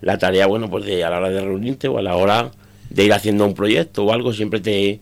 la 0.00 0.16
tarea, 0.16 0.46
bueno, 0.46 0.70
pues 0.70 0.86
de 0.86 1.04
a 1.04 1.10
la 1.10 1.18
hora 1.18 1.28
de 1.28 1.42
reunirte 1.42 1.88
o 1.88 1.98
a 1.98 2.02
la 2.02 2.16
hora 2.16 2.52
de 2.88 3.04
ir 3.04 3.12
haciendo 3.12 3.44
un 3.44 3.52
proyecto 3.52 4.04
o 4.06 4.12
algo, 4.14 4.32
siempre 4.32 4.60
te, 4.60 4.98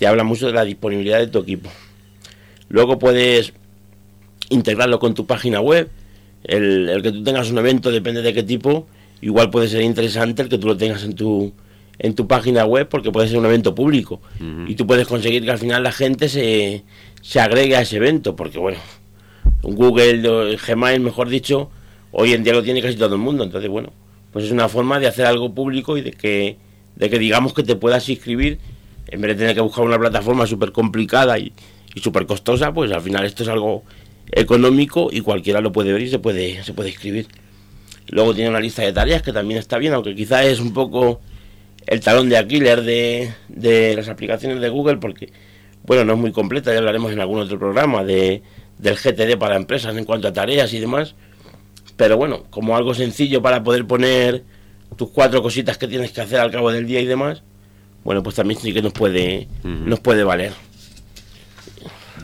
te 0.00 0.06
habla 0.06 0.24
mucho 0.24 0.46
de 0.46 0.54
la 0.54 0.64
disponibilidad 0.64 1.18
de 1.18 1.26
tu 1.26 1.40
equipo. 1.40 1.68
Luego 2.70 2.98
puedes 2.98 3.52
integrarlo 4.48 4.98
con 4.98 5.12
tu 5.12 5.26
página 5.26 5.60
web. 5.60 5.90
El, 6.42 6.88
el 6.88 7.02
que 7.02 7.12
tú 7.12 7.22
tengas 7.22 7.50
un 7.50 7.58
evento, 7.58 7.90
depende 7.90 8.22
de 8.22 8.32
qué 8.32 8.42
tipo, 8.42 8.86
igual 9.20 9.50
puede 9.50 9.68
ser 9.68 9.82
interesante 9.82 10.40
el 10.40 10.48
que 10.48 10.56
tú 10.56 10.68
lo 10.68 10.76
tengas 10.78 11.04
en 11.04 11.14
tu, 11.14 11.52
en 11.98 12.14
tu 12.14 12.26
página 12.26 12.64
web 12.64 12.88
porque 12.88 13.12
puede 13.12 13.28
ser 13.28 13.36
un 13.36 13.44
evento 13.44 13.74
público. 13.74 14.22
Y 14.66 14.74
tú 14.74 14.86
puedes 14.86 15.06
conseguir 15.06 15.44
que 15.44 15.50
al 15.50 15.58
final 15.58 15.82
la 15.82 15.92
gente 15.92 16.30
se, 16.30 16.82
se 17.20 17.38
agregue 17.38 17.76
a 17.76 17.82
ese 17.82 17.98
evento, 17.98 18.34
porque 18.34 18.58
bueno, 18.58 18.78
un 19.62 19.74
Google, 19.74 20.56
Gmail, 20.66 21.00
mejor 21.00 21.28
dicho, 21.28 21.68
hoy 22.10 22.32
en 22.32 22.42
día 22.42 22.54
lo 22.54 22.62
tiene 22.62 22.80
casi 22.80 22.96
todo 22.96 23.16
el 23.16 23.20
mundo. 23.20 23.44
Entonces, 23.44 23.68
bueno, 23.68 23.92
pues 24.32 24.46
es 24.46 24.50
una 24.50 24.70
forma 24.70 24.98
de 24.98 25.08
hacer 25.08 25.26
algo 25.26 25.54
público 25.54 25.98
y 25.98 26.00
de 26.00 26.12
que, 26.12 26.56
de 26.96 27.10
que 27.10 27.18
digamos 27.18 27.52
que 27.52 27.64
te 27.64 27.76
puedas 27.76 28.08
inscribir, 28.08 28.58
en 29.10 29.20
vez 29.20 29.30
de 29.30 29.34
tener 29.36 29.54
que 29.54 29.60
buscar 29.60 29.84
una 29.84 29.98
plataforma 29.98 30.46
súper 30.46 30.72
complicada 30.72 31.38
y, 31.38 31.52
y 31.94 32.00
súper 32.00 32.26
costosa, 32.26 32.72
pues 32.72 32.92
al 32.92 33.02
final 33.02 33.24
esto 33.24 33.42
es 33.42 33.48
algo 33.48 33.84
económico 34.32 35.08
y 35.10 35.20
cualquiera 35.20 35.60
lo 35.60 35.72
puede 35.72 35.92
ver 35.92 36.02
y 36.02 36.08
se 36.08 36.18
puede, 36.18 36.62
se 36.62 36.72
puede 36.72 36.90
inscribir. 36.90 37.26
Luego 38.08 38.34
tiene 38.34 38.50
una 38.50 38.60
lista 38.60 38.82
de 38.82 38.92
tareas 38.92 39.22
que 39.22 39.32
también 39.32 39.58
está 39.58 39.78
bien, 39.78 39.92
aunque 39.92 40.14
quizás 40.14 40.46
es 40.46 40.60
un 40.60 40.72
poco 40.72 41.20
el 41.86 42.00
talón 42.00 42.28
de 42.28 42.36
Aquiles 42.36 42.84
de, 42.84 43.32
de 43.48 43.96
las 43.96 44.08
aplicaciones 44.08 44.60
de 44.60 44.68
Google, 44.68 44.98
porque, 44.98 45.32
bueno, 45.84 46.04
no 46.04 46.14
es 46.14 46.18
muy 46.18 46.32
completa, 46.32 46.72
ya 46.72 46.78
hablaremos 46.78 47.12
en 47.12 47.20
algún 47.20 47.40
otro 47.40 47.58
programa 47.58 48.04
de, 48.04 48.42
del 48.78 48.96
GTD 48.96 49.38
para 49.38 49.56
empresas 49.56 49.96
en 49.96 50.04
cuanto 50.04 50.28
a 50.28 50.32
tareas 50.32 50.72
y 50.72 50.80
demás. 50.80 51.14
Pero 51.96 52.16
bueno, 52.16 52.44
como 52.50 52.76
algo 52.76 52.94
sencillo 52.94 53.42
para 53.42 53.62
poder 53.62 53.86
poner 53.86 54.44
tus 54.96 55.10
cuatro 55.10 55.42
cositas 55.42 55.78
que 55.78 55.86
tienes 55.86 56.12
que 56.12 56.20
hacer 56.20 56.40
al 56.40 56.50
cabo 56.50 56.72
del 56.72 56.86
día 56.86 57.00
y 57.00 57.06
demás, 57.06 57.42
bueno, 58.04 58.22
pues 58.22 58.36
también 58.36 58.58
sí 58.60 58.72
que 58.72 58.82
nos 58.82 58.92
puede, 58.92 59.48
nos 59.64 60.00
puede 60.00 60.24
valer. 60.24 60.52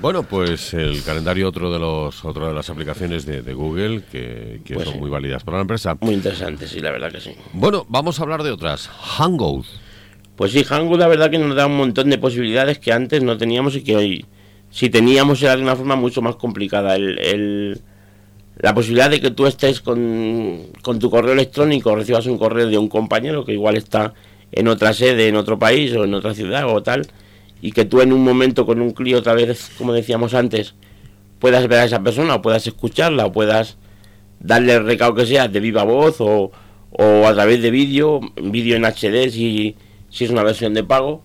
Bueno, 0.00 0.25
pues 0.25 0.75
el 0.75 1.02
calendario 1.02 1.49
otro 1.49 1.73
de 1.73 1.78
los 1.78 2.23
otra 2.25 2.49
de 2.49 2.54
las 2.54 2.68
aplicaciones 2.68 3.25
de, 3.25 3.40
de 3.40 3.54
Google 3.54 4.02
que, 4.12 4.61
que 4.64 4.75
Pues 4.75 4.85
son 4.85 4.95
sí. 4.95 5.00
muy 5.00 5.09
válidas 5.11 5.42
para 5.42 5.56
la 5.59 5.62
empresa. 5.62 5.97
Muy 6.00 6.12
interesante, 6.14 6.68
sí, 6.68 6.80
la 6.80 6.90
verdad 6.90 7.11
que 7.11 7.21
sí. 7.21 7.30
Bueno, 7.54 7.87
vamos 7.88 8.21
a 8.21 8.23
hablar 8.23 8.42
de 8.42 8.50
otras. 8.50 8.88
Hangout. 8.88 9.64
Pues 10.37 10.52
sí, 10.52 10.64
Hangout 10.64 10.99
la 11.00 11.09
verdad 11.09 11.30
que 11.30 11.38
nos 11.38 11.56
da 11.56 11.66
un 11.66 11.78
montón 11.78 12.11
de 12.11 12.18
posibilidades 12.18 12.78
que 12.78 12.92
antes 12.92 13.23
no 13.23 13.38
teníamos 13.38 13.75
y 13.75 13.83
que 13.83 13.97
hoy, 13.97 14.26
si 14.71 14.90
teníamos, 14.90 15.42
era 15.42 15.56
de 15.56 15.62
una 15.62 15.75
forma 15.76 15.97
mucho 15.97 16.21
más 16.21 16.37
complicada. 16.37 16.95
El, 16.97 17.18
el- 17.18 17.80
la 18.59 18.75
posibilidad 18.75 19.11
de 19.11 19.21
que 19.21 19.30
tú 19.30 19.47
estés 19.47 19.80
con, 19.80 20.66
con 20.83 20.99
tu 20.99 21.11
correo 21.11 21.33
electrónico, 21.33 21.95
recibas 21.95 22.26
un 22.26 22.37
correo 22.38 22.66
de 22.66 22.76
un 22.78 22.88
compañero 22.88 23.45
que 23.45 23.52
igual 23.52 23.76
está 23.76 24.12
en 24.52 24.68
otra 24.68 24.92
sede, 24.92 25.28
en 25.28 25.36
otro 25.36 25.58
país 25.58 25.94
o 25.94 26.04
en 26.04 26.14
otra 26.14 26.34
ciudad 26.34 26.68
o 26.68 26.82
tal, 26.82 27.06
y 27.60 27.72
que 27.72 27.84
tú 27.84 28.00
en 28.00 28.12
un 28.12 28.22
momento 28.22 28.66
con 28.66 28.80
un 28.80 28.92
clic 28.92 29.16
otra 29.16 29.34
vez, 29.34 29.70
como 29.78 29.92
decíamos 29.92 30.34
antes, 30.34 30.74
puedas 31.38 31.66
ver 31.68 31.80
a 31.80 31.84
esa 31.84 32.02
persona, 32.02 32.36
o 32.36 32.42
puedas 32.42 32.66
escucharla, 32.66 33.26
o 33.26 33.32
puedas 33.32 33.76
darle 34.40 34.74
el 34.74 34.84
recado 34.84 35.14
que 35.14 35.26
sea 35.26 35.48
de 35.48 35.60
viva 35.60 35.84
voz 35.84 36.16
o, 36.20 36.52
o 36.90 37.26
a 37.26 37.34
través 37.34 37.62
de 37.62 37.70
vídeo, 37.70 38.20
vídeo 38.36 38.76
en 38.76 38.84
HD 38.84 39.30
si, 39.30 39.76
si 40.10 40.24
es 40.24 40.30
una 40.30 40.42
versión 40.42 40.74
de 40.74 40.84
pago. 40.84 41.22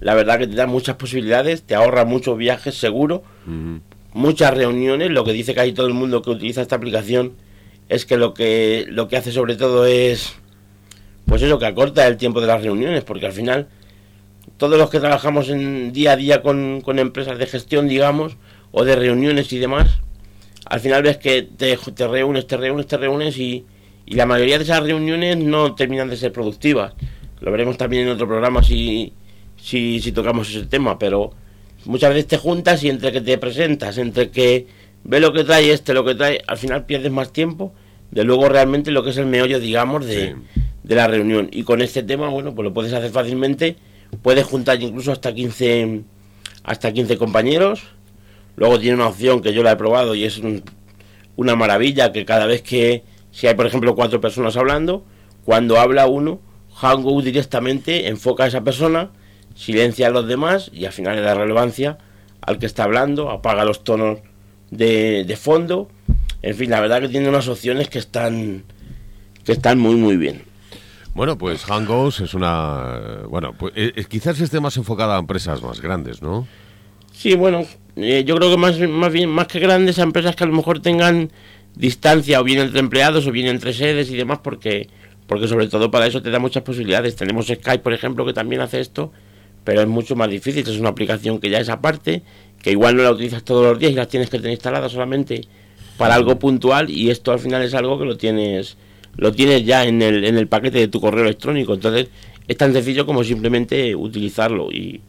La 0.00 0.14
verdad 0.14 0.38
que 0.38 0.46
te 0.46 0.56
da 0.56 0.66
muchas 0.66 0.96
posibilidades, 0.96 1.62
te 1.62 1.74
ahorra 1.74 2.04
muchos 2.04 2.36
viajes 2.36 2.74
seguro, 2.74 3.22
muchas 4.12 4.54
reuniones. 4.54 5.10
Lo 5.10 5.24
que 5.24 5.32
dice 5.32 5.54
que 5.54 5.60
hay 5.60 5.72
todo 5.72 5.86
el 5.86 5.94
mundo 5.94 6.22
que 6.22 6.30
utiliza 6.30 6.60
esta 6.60 6.76
aplicación 6.76 7.34
es 7.88 8.04
que 8.04 8.16
lo 8.16 8.34
que 8.34 8.86
lo 8.88 9.06
que 9.08 9.16
hace 9.16 9.32
sobre 9.32 9.56
todo 9.56 9.86
es 9.86 10.34
pues 11.26 11.42
eso 11.42 11.58
que 11.58 11.66
acorta 11.66 12.06
el 12.06 12.16
tiempo 12.16 12.40
de 12.40 12.46
las 12.46 12.62
reuniones, 12.62 13.04
porque 13.04 13.26
al 13.26 13.32
final 13.32 13.68
todos 14.56 14.78
los 14.78 14.90
que 14.90 15.00
trabajamos 15.00 15.48
en 15.48 15.92
día 15.92 16.12
a 16.12 16.16
día 16.16 16.42
con, 16.42 16.80
con 16.82 16.98
empresas 16.98 17.38
de 17.38 17.46
gestión, 17.46 17.88
digamos, 17.88 18.36
o 18.70 18.84
de 18.84 18.96
reuniones 18.96 19.52
y 19.52 19.58
demás, 19.58 20.00
al 20.66 20.80
final 20.80 21.02
ves 21.02 21.18
que 21.18 21.42
te, 21.42 21.76
reúnes, 22.06 22.46
te 22.46 22.56
reúnes, 22.56 22.86
te 22.86 22.96
reúnes 22.96 23.38
y, 23.38 23.66
la 24.06 24.26
mayoría 24.26 24.58
de 24.58 24.64
esas 24.64 24.82
reuniones 24.82 25.38
no 25.38 25.74
terminan 25.74 26.10
de 26.10 26.16
ser 26.16 26.32
productivas. 26.32 26.92
Lo 27.40 27.50
veremos 27.50 27.78
también 27.78 28.02
en 28.02 28.10
otro 28.10 28.26
programa 28.26 28.62
si, 28.62 29.12
si, 29.56 30.00
si 30.00 30.12
tocamos 30.12 30.50
ese 30.50 30.66
tema, 30.66 30.98
pero 30.98 31.32
muchas 31.86 32.10
veces 32.10 32.26
te 32.26 32.36
juntas 32.36 32.82
y 32.84 32.90
entre 32.90 33.10
que 33.10 33.20
te 33.20 33.38
presentas, 33.38 33.96
entre 33.98 34.30
que 34.30 34.66
ve 35.04 35.18
lo 35.18 35.32
que 35.32 35.44
trae 35.44 35.72
este, 35.72 35.94
lo 35.94 36.04
que 36.04 36.14
trae, 36.14 36.42
al 36.46 36.58
final 36.58 36.84
pierdes 36.84 37.10
más 37.10 37.32
tiempo 37.32 37.72
de 38.10 38.24
luego 38.24 38.48
realmente 38.48 38.90
lo 38.90 39.02
que 39.02 39.10
es 39.10 39.16
el 39.16 39.26
meollo, 39.26 39.58
digamos, 39.58 40.04
de, 40.04 40.36
de 40.82 40.94
la 40.94 41.06
reunión. 41.08 41.48
Y 41.52 41.62
con 41.64 41.80
este 41.82 42.02
tema, 42.02 42.28
bueno, 42.28 42.54
pues 42.54 42.64
lo 42.64 42.74
puedes 42.74 42.92
hacer 42.92 43.10
fácilmente, 43.10 43.76
puedes 44.22 44.44
juntar 44.46 44.80
incluso 44.82 45.12
hasta 45.12 45.32
15, 45.34 46.02
hasta 46.64 46.92
15 46.92 47.16
compañeros. 47.18 47.82
Luego 48.56 48.78
tiene 48.78 48.96
una 48.96 49.08
opción 49.08 49.40
que 49.40 49.52
yo 49.52 49.62
la 49.62 49.72
he 49.72 49.76
probado 49.76 50.14
y 50.14 50.24
es 50.24 50.38
un- 50.38 50.62
una 51.36 51.56
maravilla 51.56 52.12
que 52.12 52.24
cada 52.24 52.46
vez 52.46 52.62
que, 52.62 53.02
si 53.30 53.46
hay 53.46 53.54
por 53.54 53.66
ejemplo 53.66 53.94
cuatro 53.94 54.20
personas 54.20 54.56
hablando, 54.56 55.04
cuando 55.44 55.78
habla 55.80 56.06
uno, 56.06 56.40
Hangout 56.74 57.24
directamente 57.24 58.08
enfoca 58.08 58.44
a 58.44 58.46
esa 58.48 58.62
persona, 58.62 59.10
silencia 59.54 60.06
a 60.08 60.10
los 60.10 60.26
demás 60.26 60.70
y 60.72 60.84
al 60.86 60.92
final 60.92 61.16
le 61.16 61.22
da 61.22 61.34
relevancia 61.34 61.98
al 62.40 62.58
que 62.58 62.66
está 62.66 62.84
hablando, 62.84 63.30
apaga 63.30 63.64
los 63.64 63.84
tonos 63.84 64.18
de, 64.70 65.24
de 65.24 65.36
fondo. 65.36 65.88
En 66.42 66.54
fin, 66.56 66.70
la 66.70 66.80
verdad 66.80 67.00
que 67.00 67.08
tiene 67.08 67.28
unas 67.28 67.48
opciones 67.48 67.88
que 67.88 67.98
están 67.98 68.64
que 69.44 69.52
están 69.52 69.78
muy 69.78 69.96
muy 69.96 70.16
bien. 70.16 70.42
Bueno, 71.14 71.36
pues 71.36 71.64
Hangouts 71.64 72.20
es 72.20 72.34
una... 72.34 73.22
Bueno, 73.28 73.54
pues 73.58 73.74
eh, 73.76 73.92
eh, 73.96 74.04
quizás 74.08 74.40
esté 74.40 74.60
más 74.60 74.76
enfocada 74.76 75.16
a 75.16 75.18
empresas 75.18 75.62
más 75.62 75.80
grandes, 75.80 76.22
¿no? 76.22 76.46
Sí, 77.12 77.34
bueno, 77.34 77.66
eh, 77.96 78.24
yo 78.26 78.36
creo 78.36 78.50
que 78.50 78.56
más, 78.56 78.78
más 78.78 79.12
bien, 79.12 79.28
más 79.28 79.46
que 79.46 79.60
grandes 79.60 79.98
a 79.98 80.02
empresas 80.02 80.34
que 80.34 80.44
a 80.44 80.46
lo 80.46 80.54
mejor 80.54 80.80
tengan 80.80 81.30
distancia 81.74 82.40
o 82.40 82.44
bien 82.44 82.60
entre 82.60 82.80
empleados 82.80 83.26
o 83.26 83.30
bien 83.30 83.46
entre 83.46 83.74
sedes 83.74 84.10
y 84.10 84.16
demás, 84.16 84.38
porque, 84.42 84.88
porque 85.26 85.48
sobre 85.48 85.68
todo 85.68 85.90
para 85.90 86.06
eso 86.06 86.22
te 86.22 86.30
da 86.30 86.38
muchas 86.38 86.62
posibilidades. 86.62 87.14
Tenemos 87.14 87.46
Skype, 87.46 87.80
por 87.80 87.92
ejemplo, 87.92 88.24
que 88.24 88.32
también 88.32 88.62
hace 88.62 88.80
esto, 88.80 89.12
pero 89.64 89.82
es 89.82 89.88
mucho 89.88 90.16
más 90.16 90.30
difícil. 90.30 90.66
Es 90.66 90.80
una 90.80 90.88
aplicación 90.88 91.38
que 91.38 91.50
ya 91.50 91.58
es 91.58 91.68
aparte, 91.68 92.22
que 92.62 92.70
igual 92.70 92.96
no 92.96 93.02
la 93.02 93.10
utilizas 93.10 93.44
todos 93.44 93.66
los 93.66 93.78
días 93.78 93.92
y 93.92 93.96
la 93.96 94.06
tienes 94.06 94.30
que 94.30 94.38
tener 94.38 94.52
instalada 94.52 94.88
solamente 94.88 95.46
para 95.98 96.14
algo 96.14 96.38
puntual 96.38 96.90
y 96.90 97.10
esto 97.10 97.32
al 97.32 97.38
final 97.38 97.62
es 97.62 97.74
algo 97.74 97.98
que 97.98 98.06
lo 98.06 98.16
tienes 98.16 98.78
lo 99.16 99.32
tienes 99.32 99.64
ya 99.64 99.84
en 99.84 100.02
el, 100.02 100.24
en 100.24 100.36
el 100.36 100.48
paquete 100.48 100.78
de 100.78 100.88
tu 100.88 101.00
correo 101.00 101.24
electrónico. 101.24 101.74
Entonces 101.74 102.08
es 102.48 102.56
tan 102.56 102.72
sencillo 102.72 103.06
como 103.06 103.24
simplemente 103.24 103.94
utilizarlo 103.94 104.70
y, 104.70 105.00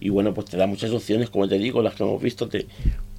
y 0.00 0.08
bueno, 0.08 0.34
pues 0.34 0.46
te 0.48 0.56
da 0.56 0.66
muchas 0.66 0.90
opciones, 0.90 1.30
como 1.30 1.48
te 1.48 1.58
digo, 1.58 1.82
las 1.82 1.94
que 1.94 2.02
hemos 2.02 2.22
visto. 2.22 2.48
Te 2.48 2.66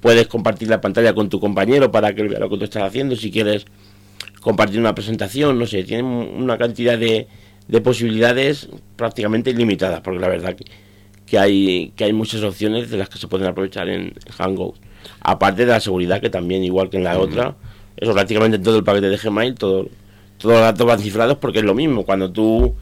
puedes 0.00 0.26
compartir 0.26 0.68
la 0.68 0.80
pantalla 0.80 1.12
con 1.12 1.28
tu 1.28 1.40
compañero 1.40 1.90
para 1.90 2.14
que 2.14 2.22
vea 2.22 2.38
lo 2.38 2.48
que 2.48 2.58
tú 2.58 2.64
estás 2.64 2.84
haciendo. 2.84 3.16
Si 3.16 3.30
quieres 3.30 3.66
compartir 4.40 4.78
una 4.78 4.94
presentación, 4.94 5.58
no 5.58 5.66
sé, 5.66 5.82
tienen 5.82 6.06
una 6.06 6.56
cantidad 6.56 6.98
de, 6.98 7.26
de 7.66 7.80
posibilidades 7.80 8.68
prácticamente 8.96 9.50
ilimitadas, 9.50 10.00
porque 10.00 10.20
la 10.20 10.28
verdad 10.28 10.54
que, 10.54 10.64
que 11.26 11.38
hay 11.38 11.92
que 11.96 12.04
hay 12.04 12.12
muchas 12.12 12.42
opciones 12.42 12.90
de 12.90 12.96
las 12.96 13.08
que 13.08 13.18
se 13.18 13.26
pueden 13.26 13.48
aprovechar 13.48 13.88
en 13.88 14.14
Hangouts. 14.38 14.80
Aparte 15.20 15.66
de 15.66 15.72
la 15.72 15.80
seguridad, 15.80 16.20
que 16.20 16.30
también, 16.30 16.64
igual 16.64 16.90
que 16.90 16.96
en 16.96 17.04
la 17.04 17.18
otra, 17.18 17.56
eso 17.96 18.12
prácticamente 18.12 18.56
en 18.56 18.62
todo 18.62 18.78
el 18.78 18.84
paquete 18.84 19.08
de 19.08 19.16
Gmail, 19.16 19.54
todo, 19.54 19.88
todos 20.38 20.54
los 20.54 20.62
datos 20.62 20.86
van 20.86 21.00
cifrados 21.00 21.36
porque 21.38 21.58
es 21.58 21.64
lo 21.64 21.74
mismo. 21.74 22.04
Cuando 22.04 22.30
tú 22.30 22.74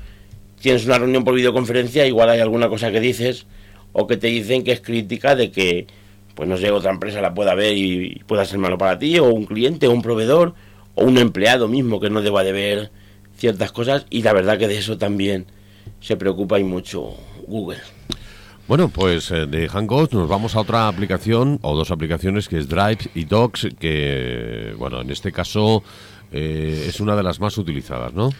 tienes 0.60 0.86
una 0.86 0.98
reunión 0.98 1.24
por 1.24 1.34
videoconferencia, 1.34 2.06
igual 2.06 2.30
hay 2.30 2.40
alguna 2.40 2.68
cosa 2.68 2.92
que 2.92 3.00
dices 3.00 3.46
o 3.92 4.06
que 4.06 4.16
te 4.16 4.26
dicen 4.28 4.62
que 4.62 4.72
es 4.72 4.80
crítica 4.80 5.34
de 5.34 5.50
que, 5.50 5.86
pues 6.34 6.48
no 6.48 6.58
sé, 6.58 6.70
otra 6.70 6.90
empresa 6.90 7.20
la 7.22 7.32
pueda 7.32 7.54
ver 7.54 7.76
y, 7.76 8.22
pueda 8.26 8.44
ser 8.44 8.58
malo 8.58 8.76
para 8.76 8.98
ti, 8.98 9.18
o 9.18 9.24
un 9.24 9.46
cliente, 9.46 9.88
o 9.88 9.92
un 9.92 10.02
proveedor, 10.02 10.54
o 10.94 11.04
un 11.04 11.16
empleado 11.16 11.66
mismo 11.66 11.98
que 11.98 12.10
no 12.10 12.20
deba 12.20 12.44
de 12.44 12.52
ver 12.52 12.90
ciertas 13.38 13.72
cosas, 13.72 14.06
y 14.10 14.22
la 14.22 14.34
verdad 14.34 14.58
que 14.58 14.68
de 14.68 14.76
eso 14.76 14.98
también 14.98 15.46
se 16.00 16.16
preocupa 16.16 16.58
y 16.58 16.64
mucho 16.64 17.14
Google. 17.46 17.78
Bueno, 18.68 18.88
pues 18.88 19.30
eh, 19.30 19.46
de 19.46 19.68
Hangouts 19.68 20.12
nos 20.12 20.28
vamos 20.28 20.56
a 20.56 20.60
otra 20.60 20.88
aplicación 20.88 21.60
o 21.62 21.76
dos 21.76 21.90
aplicaciones 21.90 22.48
que 22.48 22.58
es 22.58 22.68
Drive 22.68 23.10
y 23.14 23.24
Docs, 23.24 23.68
que, 23.78 24.74
bueno, 24.76 25.00
en 25.00 25.10
este 25.10 25.30
caso 25.30 25.84
eh, 26.32 26.86
es 26.88 27.00
una 27.00 27.16
de 27.16 27.22
las 27.22 27.40
más 27.40 27.56
utilizadas, 27.58 28.12
¿no? 28.12 28.30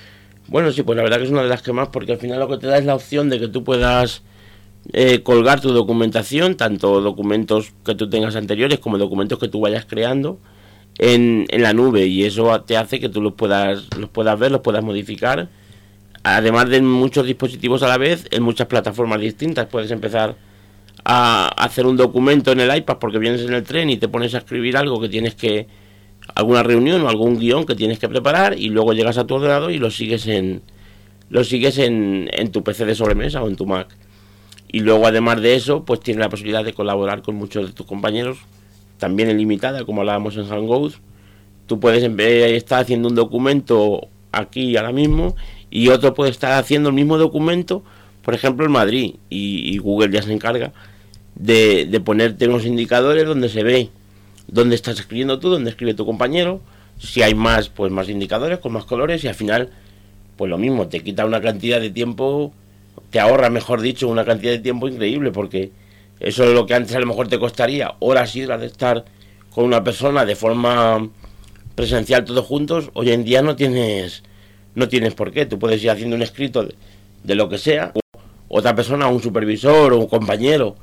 Bueno, 0.49 0.71
sí, 0.71 0.83
pues 0.83 0.97
la 0.97 1.03
verdad 1.03 1.19
que 1.19 1.25
es 1.25 1.31
una 1.31 1.43
de 1.43 1.49
las 1.49 1.63
que 1.63 1.73
más, 1.73 1.89
porque 1.89 2.13
al 2.13 2.19
final 2.19 2.39
lo 2.39 2.49
que 2.49 2.59
te 2.59 2.67
da 2.67 2.79
es 2.79 2.85
la 2.85 2.95
opción 2.95 3.29
de 3.29 3.41
que 3.41 3.49
tú 3.49 3.65
puedas 3.65 4.23
eh, 4.93 5.23
colgar 5.23 5.61
tu 5.61 5.73
documentación, 5.73 6.57
tanto 6.57 7.01
documentos 7.01 7.73
que 7.85 7.95
tú 7.95 8.09
tengas 8.09 8.37
anteriores 8.37 8.79
como 8.79 8.99
documentos 8.99 9.39
que 9.39 9.49
tú 9.49 9.61
vayas 9.61 9.85
creando 9.87 10.39
en, 10.99 11.47
en 11.49 11.63
la 11.63 11.73
nube 11.73 12.07
y 12.07 12.25
eso 12.25 12.61
te 12.63 12.77
hace 12.77 13.01
que 13.01 13.09
tú 13.09 13.21
los 13.21 13.35
puedas, 13.35 13.89
los 13.99 14.09
puedas 14.11 14.39
ver, 14.39 14.53
los 14.53 14.61
puedas 14.61 14.85
modificar. 14.85 15.49
Además 16.23 16.69
de 16.69 16.81
muchos 16.83 17.27
dispositivos 17.27 17.83
a 17.83 17.89
la 17.89 17.99
vez, 17.99 18.27
en 18.31 18.43
muchas 18.43 18.67
plataformas 18.67 19.21
distintas, 19.21 19.67
puedes 19.67 19.91
empezar 19.91 20.37
a 21.05 21.49
hacer 21.57 21.87
un 21.87 21.97
documento 21.97 22.53
en 22.53 22.61
el 22.61 22.77
iPad 22.77 22.99
porque 22.99 23.19
vienes 23.19 23.43
en 23.43 23.55
el 23.55 23.63
tren 23.63 23.91
y 23.91 23.97
te 23.97 24.09
pones 24.09 24.35
a 24.35 24.39
escribir 24.39 24.77
algo 24.77 25.01
que 25.01 25.09
tienes 25.09 25.35
que 25.35 25.69
alguna 26.35 26.63
reunión 26.63 27.03
o 27.03 27.09
algún 27.09 27.39
guion 27.39 27.65
que 27.65 27.75
tienes 27.75 27.99
que 27.99 28.09
preparar 28.09 28.59
y 28.59 28.69
luego 28.69 28.93
llegas 28.93 29.19
a 29.19 29.27
tu 29.27 29.35
ordenador 29.35 29.73
y 29.73 29.79
lo 29.79 29.91
sigues 29.91 30.27
en 30.27 30.63
lo 31.29 31.43
sigues 31.43 31.79
en, 31.79 32.29
en 32.33 32.53
tu 32.53 32.63
PC 32.63 32.85
de 32.85 32.95
sobremesa 32.95 33.43
o 33.43 33.49
en 33.49 33.57
tu 33.57 33.67
Mac. 33.67 33.89
Y 34.69 34.81
luego 34.81 35.07
además 35.07 35.41
de 35.41 35.55
eso, 35.55 35.85
pues 35.85 36.01
tienes 36.01 36.21
la 36.21 36.29
posibilidad 36.29 36.65
de 36.65 36.73
colaborar 36.73 37.23
con 37.23 37.35
muchos 37.35 37.67
de 37.67 37.73
tus 37.73 37.87
compañeros, 37.87 38.39
también 38.99 39.31
ilimitada, 39.31 39.85
como 39.85 40.03
hablábamos 40.03 40.37
en 40.37 40.47
Hangouts. 40.47 41.01
Tú 41.67 41.81
puedes 41.81 42.05
en 42.05 42.19
estar 42.21 42.81
haciendo 42.81 43.09
un 43.09 43.15
documento 43.17 44.09
aquí 44.31 44.77
ahora 44.77 44.93
mismo 44.93 45.35
y 45.71 45.89
otro 45.89 46.15
puede 46.15 46.31
estar 46.31 46.53
haciendo 46.53 46.91
el 46.91 46.95
mismo 46.95 47.19
documento, 47.19 47.83
por 48.23 48.35
ejemplo 48.35 48.67
en 48.67 48.73
Madrid, 48.73 49.15
y, 49.31 49.75
y 49.75 49.79
Google 49.79 50.13
ya 50.13 50.23
se 50.23 50.33
encarga 50.33 50.73
de, 51.35 51.87
de 51.87 52.01
ponerte 52.01 52.49
unos 52.49 52.65
indicadores 52.65 53.27
donde 53.27 53.49
se 53.49 53.63
ve 53.63 53.91
dónde 54.49 54.75
estás 54.75 54.99
escribiendo 54.99 55.39
tú, 55.39 55.51
dónde 55.51 55.71
escribe 55.71 55.95
tu 55.95 56.07
compañero, 56.07 56.61
si 56.99 57.23
hay 57.23 57.35
más, 57.35 57.69
pues 57.69 57.93
más 57.93 58.09
indicadores, 58.09 58.59
con 58.59 58.73
más 58.73 58.85
colores, 58.85 59.25
y 59.25 59.29
al 59.29 59.35
final, 59.35 59.71
pues 60.37 60.51
lo 60.51 60.59
mismo, 60.59 60.89
te 60.89 61.01
quita 61.01 61.27
una 61.27 61.41
cantidad 61.41 61.81
de 61.81 61.91
tiempo, 61.91 62.53
te 63.11 63.21
ahorra, 63.21 63.51
mejor 63.51 63.81
dicho, 63.81 64.09
una 64.09 64.25
cantidad 64.25 64.53
de 64.53 64.59
tiempo 64.59 64.89
increíble, 64.89 65.31
porque 65.31 65.71
eso 66.21 66.45
es 66.45 66.55
lo 66.55 66.67
que 66.67 66.75
antes 66.75 66.95
a 66.95 67.01
lo 67.01 67.07
mejor 67.07 67.29
te 67.29 67.39
costaría 67.39 67.95
horas 67.99 68.35
y 68.37 68.45
horas 68.45 68.61
de 68.61 68.67
estar 68.67 69.05
con 69.51 69.65
una 69.65 69.85
persona 69.85 70.25
de 70.25 70.37
forma 70.37 71.09
presencial 71.75 72.25
todos 72.25 72.47
juntos, 72.47 72.91
hoy 72.95 73.11
en 73.11 73.25
día 73.25 73.43
no 73.43 73.57
tienes 73.57 74.23
no 74.75 74.89
tienes 74.89 75.15
por 75.15 75.33
qué, 75.33 75.47
tú 75.47 75.59
puedes 75.59 75.83
ir 75.83 75.91
haciendo 75.91 76.17
un 76.17 76.23
escrito 76.23 76.63
de, 76.63 76.75
de 77.25 77.35
lo 77.35 77.49
que 77.49 77.57
sea, 77.57 77.93
otra 78.49 78.75
persona, 78.75 79.09
un 79.09 79.23
supervisor 79.23 79.93
o 79.93 79.99
un 79.99 80.07
compañero, 80.07 80.77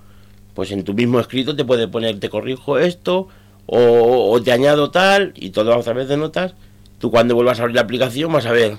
pues 0.55 0.71
en 0.71 0.83
tu 0.83 0.93
mismo 0.93 1.19
escrito 1.19 1.55
te 1.55 1.63
puede 1.63 1.87
poner 1.87 2.19
te 2.19 2.29
corrijo 2.29 2.79
esto 2.79 3.27
o, 3.65 4.41
te 4.41 4.51
añado 4.51 4.91
tal 4.91 5.33
y 5.35 5.51
todo 5.51 5.73
a 5.73 5.81
través 5.81 6.07
de 6.07 6.17
notas. 6.17 6.53
Tú 6.99 7.11
cuando 7.11 7.35
vuelvas 7.35 7.59
a 7.59 7.63
abrir 7.63 7.75
la 7.75 7.81
aplicación 7.81 8.31
vas 8.31 8.45
a 8.45 8.51
ver 8.51 8.77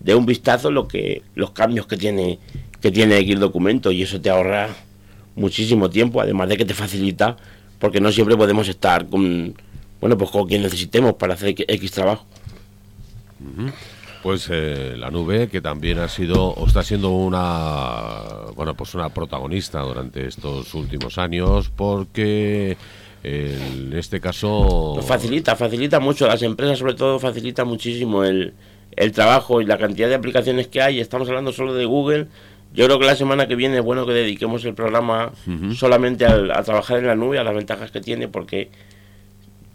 de 0.00 0.14
un 0.14 0.26
vistazo 0.26 0.70
lo 0.70 0.88
que 0.88 1.22
los 1.34 1.50
cambios 1.52 1.86
que 1.86 1.96
tiene 1.96 2.38
que 2.80 2.90
tiene 2.90 3.18
X 3.18 3.38
documento 3.38 3.92
y 3.92 4.02
eso 4.02 4.20
te 4.20 4.28
ahorra 4.28 4.68
muchísimo 5.36 5.88
tiempo, 5.88 6.20
además 6.20 6.48
de 6.48 6.56
que 6.56 6.64
te 6.64 6.74
facilita 6.74 7.36
porque 7.78 8.00
no 8.00 8.10
siempre 8.10 8.36
podemos 8.36 8.68
estar 8.68 9.06
con 9.08 9.54
bueno, 10.00 10.18
pues 10.18 10.30
con 10.30 10.48
quien 10.48 10.62
necesitemos 10.62 11.14
para 11.14 11.34
hacer 11.34 11.54
X 11.56 11.92
trabajo. 11.92 12.26
Pues 14.22 14.48
eh, 14.50 14.94
la 14.96 15.10
nube, 15.10 15.48
que 15.48 15.60
también 15.60 15.98
ha 15.98 16.08
sido 16.08 16.48
o 16.50 16.66
está 16.66 16.82
siendo 16.82 17.10
una 17.10 18.50
bueno 18.54 18.74
pues 18.74 18.94
una 18.94 19.08
protagonista 19.08 19.80
durante 19.80 20.26
estos 20.26 20.74
últimos 20.74 21.18
años, 21.18 21.70
porque 21.74 22.76
en 23.24 23.92
este 23.96 24.20
caso... 24.20 24.94
Nos 24.96 25.04
facilita, 25.06 25.54
facilita 25.56 26.00
mucho. 26.00 26.26
Las 26.26 26.42
empresas 26.42 26.78
sobre 26.78 26.94
todo 26.94 27.18
facilita 27.18 27.64
muchísimo 27.64 28.24
el, 28.24 28.52
el 28.96 29.12
trabajo 29.12 29.60
y 29.60 29.64
la 29.66 29.78
cantidad 29.78 30.08
de 30.08 30.14
aplicaciones 30.14 30.66
que 30.68 30.82
hay. 30.82 31.00
Estamos 31.00 31.28
hablando 31.28 31.52
solo 31.52 31.74
de 31.74 31.84
Google. 31.84 32.26
Yo 32.74 32.86
creo 32.86 32.98
que 32.98 33.06
la 33.06 33.14
semana 33.16 33.46
que 33.46 33.54
viene 33.54 33.76
es 33.78 33.84
bueno 33.84 34.06
que 34.06 34.12
dediquemos 34.12 34.64
el 34.64 34.74
programa 34.74 35.32
solamente 35.74 36.24
al- 36.24 36.50
a 36.50 36.62
trabajar 36.62 36.98
en 36.98 37.06
la 37.06 37.14
nube, 37.14 37.38
a 37.38 37.44
las 37.44 37.54
ventajas 37.54 37.90
que 37.90 38.00
tiene, 38.00 38.28
porque 38.28 38.70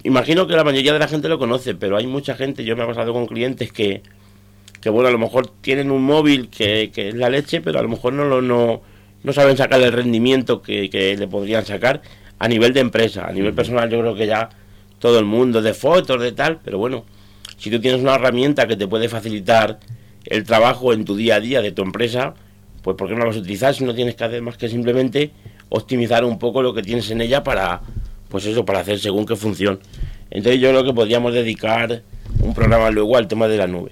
imagino 0.03 0.47
que 0.47 0.55
la 0.55 0.63
mayoría 0.63 0.93
de 0.93 0.99
la 0.99 1.07
gente 1.07 1.29
lo 1.29 1.37
conoce, 1.39 1.75
pero 1.75 1.97
hay 1.97 2.07
mucha 2.07 2.35
gente, 2.35 2.63
yo 2.63 2.75
me 2.75 2.83
he 2.83 2.87
pasado 2.87 3.13
con 3.13 3.27
clientes 3.27 3.71
que, 3.71 4.01
que 4.81 4.89
bueno, 4.89 5.09
a 5.09 5.11
lo 5.11 5.19
mejor 5.19 5.47
tienen 5.61 5.91
un 5.91 6.03
móvil 6.03 6.49
que, 6.49 6.91
que 6.93 7.09
es 7.09 7.15
la 7.15 7.29
leche, 7.29 7.61
pero 7.61 7.79
a 7.79 7.83
lo 7.83 7.89
mejor 7.89 8.13
no, 8.13 8.25
lo, 8.25 8.41
no, 8.41 8.81
no 9.23 9.33
saben 9.33 9.57
sacar 9.57 9.81
el 9.81 9.91
rendimiento 9.91 10.61
que, 10.61 10.89
que 10.89 11.15
le 11.17 11.27
podrían 11.27 11.65
sacar 11.65 12.01
a 12.39 12.47
nivel 12.47 12.73
de 12.73 12.79
empresa. 12.81 13.25
A 13.27 13.31
nivel 13.31 13.53
personal 13.53 13.89
yo 13.89 13.99
creo 13.99 14.15
que 14.15 14.27
ya 14.27 14.49
todo 14.99 15.19
el 15.19 15.25
mundo, 15.25 15.61
de 15.61 15.73
fotos, 15.73 16.21
de 16.21 16.31
tal, 16.31 16.59
pero 16.63 16.77
bueno, 16.77 17.05
si 17.57 17.69
tú 17.69 17.79
tienes 17.79 18.01
una 18.01 18.15
herramienta 18.15 18.67
que 18.67 18.75
te 18.75 18.87
puede 18.87 19.09
facilitar 19.09 19.79
el 20.25 20.43
trabajo 20.43 20.93
en 20.93 21.05
tu 21.05 21.15
día 21.15 21.35
a 21.35 21.39
día 21.39 21.61
de 21.61 21.71
tu 21.71 21.81
empresa, 21.81 22.33
pues 22.81 22.95
¿por 22.97 23.07
qué 23.07 23.13
no 23.13 23.19
la 23.21 23.25
vas 23.27 23.35
a 23.37 23.39
utilizar 23.39 23.73
si 23.73 23.83
no 23.83 23.93
tienes 23.95 24.15
que 24.15 24.23
hacer 24.23 24.41
más 24.41 24.57
que 24.57 24.69
simplemente 24.69 25.31
optimizar 25.69 26.23
un 26.25 26.39
poco 26.39 26.61
lo 26.61 26.73
que 26.73 26.81
tienes 26.81 27.09
en 27.11 27.21
ella 27.21 27.43
para, 27.43 27.81
pues 28.29 28.45
eso, 28.45 28.65
para 28.65 28.79
hacer 28.79 28.99
según 28.99 29.25
qué 29.25 29.35
función? 29.35 29.79
Entonces 30.29 30.59
yo 30.61 30.69
creo 30.69 30.83
que 30.83 30.93
podríamos 30.93 31.33
dedicar 31.33 32.01
un 32.41 32.53
programa 32.53 32.89
luego 32.91 33.17
al 33.17 33.27
tema 33.27 33.47
de 33.47 33.57
la 33.57 33.67
nube. 33.67 33.91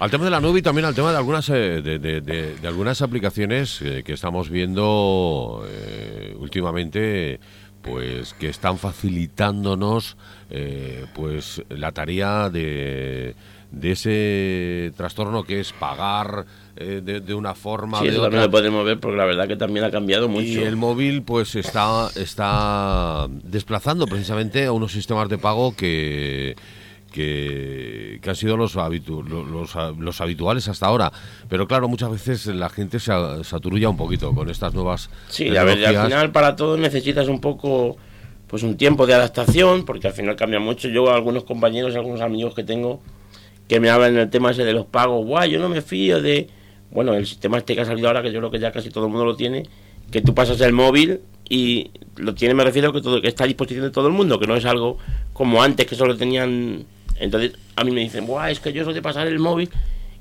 Al 0.00 0.10
tema 0.10 0.24
de 0.24 0.30
la 0.30 0.40
nube 0.40 0.60
y 0.60 0.62
también 0.62 0.84
al 0.86 0.94
tema 0.94 1.10
de 1.10 1.18
algunas 1.18 1.48
eh, 1.50 1.82
de, 1.82 1.98
de- 1.98 2.20
de- 2.20 2.54
de 2.56 2.68
algunas 2.68 3.02
aplicaciones 3.02 3.82
eh, 3.82 4.02
que 4.04 4.12
estamos 4.12 4.48
viendo 4.48 5.64
eh, 5.68 6.34
últimamente 6.38 7.40
pues 7.88 8.34
que 8.34 8.48
están 8.48 8.78
facilitándonos 8.78 10.16
eh, 10.50 11.06
pues 11.14 11.62
la 11.68 11.92
tarea 11.92 12.50
de, 12.50 13.34
de 13.70 13.90
ese 13.92 14.92
trastorno 14.96 15.44
que 15.44 15.60
es 15.60 15.72
pagar 15.72 16.46
eh, 16.76 17.00
de, 17.04 17.20
de 17.20 17.34
una 17.34 17.54
forma 17.54 17.98
Sí, 17.98 18.06
de 18.06 18.12
eso 18.12 18.22
también 18.22 18.42
lo 18.42 18.50
podemos 18.50 18.84
ver 18.84 18.98
porque 19.00 19.16
la 19.16 19.24
verdad 19.24 19.48
que 19.48 19.56
también 19.56 19.84
ha 19.84 19.90
cambiado 19.90 20.28
mucho. 20.28 20.46
Y 20.46 20.58
el 20.58 20.76
móvil 20.76 21.22
pues 21.22 21.54
está, 21.56 22.08
está 22.14 23.26
desplazando 23.28 24.06
precisamente 24.06 24.64
a 24.66 24.72
unos 24.72 24.92
sistemas 24.92 25.28
de 25.28 25.38
pago 25.38 25.74
que, 25.74 26.56
que, 27.12 28.18
que 28.22 28.30
han 28.30 28.36
sido 28.36 28.56
los, 28.56 28.76
habitu- 28.76 29.24
lo- 29.26 29.44
los, 29.44 29.74
los 29.98 30.20
habituales 30.20 30.68
hasta 30.68 30.86
ahora. 30.86 31.12
Pero 31.48 31.66
claro, 31.66 31.88
muchas 31.88 32.10
veces 32.10 32.46
la 32.46 32.68
gente 32.68 32.98
se, 33.00 33.12
saturulla 33.44 33.88
un 33.88 33.96
poquito 33.96 34.34
con 34.34 34.50
estas 34.50 34.74
nuevas 34.74 35.10
Sí, 35.28 35.56
a 35.56 35.64
ver, 35.64 35.78
y 35.78 35.84
al 35.84 35.94
final 36.06 36.32
para 36.32 36.56
todo 36.56 36.76
necesitas 36.76 37.28
un 37.28 37.40
poco, 37.40 37.96
pues 38.46 38.62
un 38.62 38.76
tiempo 38.76 39.06
de 39.06 39.14
adaptación, 39.14 39.84
porque 39.84 40.06
al 40.08 40.12
final 40.14 40.36
cambia 40.36 40.60
mucho. 40.60 40.88
Yo, 40.88 41.10
algunos 41.12 41.44
compañeros, 41.44 41.94
algunos 41.96 42.20
amigos 42.20 42.54
que 42.54 42.64
tengo, 42.64 43.00
que 43.68 43.80
me 43.80 43.90
hablan 43.90 44.14
del 44.14 44.30
tema 44.30 44.50
ese 44.50 44.64
de 44.64 44.72
los 44.72 44.86
pagos, 44.86 45.24
guay, 45.26 45.50
yo 45.50 45.58
no 45.60 45.68
me 45.68 45.82
fío 45.82 46.20
de... 46.22 46.48
Bueno, 46.90 47.12
el 47.14 47.26
sistema 47.26 47.58
este 47.58 47.74
que 47.74 47.82
ha 47.82 47.84
salido 47.84 48.08
ahora, 48.08 48.22
que 48.22 48.32
yo 48.32 48.38
creo 48.38 48.50
que 48.50 48.58
ya 48.58 48.72
casi 48.72 48.88
todo 48.88 49.04
el 49.04 49.10
mundo 49.10 49.26
lo 49.26 49.36
tiene, 49.36 49.64
que 50.10 50.22
tú 50.22 50.34
pasas 50.34 50.58
el 50.62 50.72
móvil 50.72 51.20
y 51.50 51.90
lo 52.16 52.34
tiene, 52.34 52.54
me 52.54 52.64
refiero 52.64 52.94
que 52.94 53.02
todo 53.02 53.20
que 53.20 53.28
está 53.28 53.44
a 53.44 53.46
disposición 53.46 53.84
de 53.84 53.90
todo 53.90 54.06
el 54.06 54.14
mundo, 54.14 54.38
que 54.40 54.46
no 54.46 54.56
es 54.56 54.64
algo 54.64 54.96
como 55.34 55.62
antes 55.62 55.86
que 55.86 55.94
solo 55.94 56.16
tenían... 56.16 56.86
Entonces 57.18 57.52
a 57.76 57.84
mí 57.84 57.90
me 57.90 58.00
dicen, 58.00 58.26
guay, 58.26 58.52
es 58.52 58.60
que 58.60 58.72
yo 58.72 58.84
soy 58.84 58.94
de 58.94 59.02
pasar 59.02 59.26
el 59.26 59.38
móvil, 59.38 59.70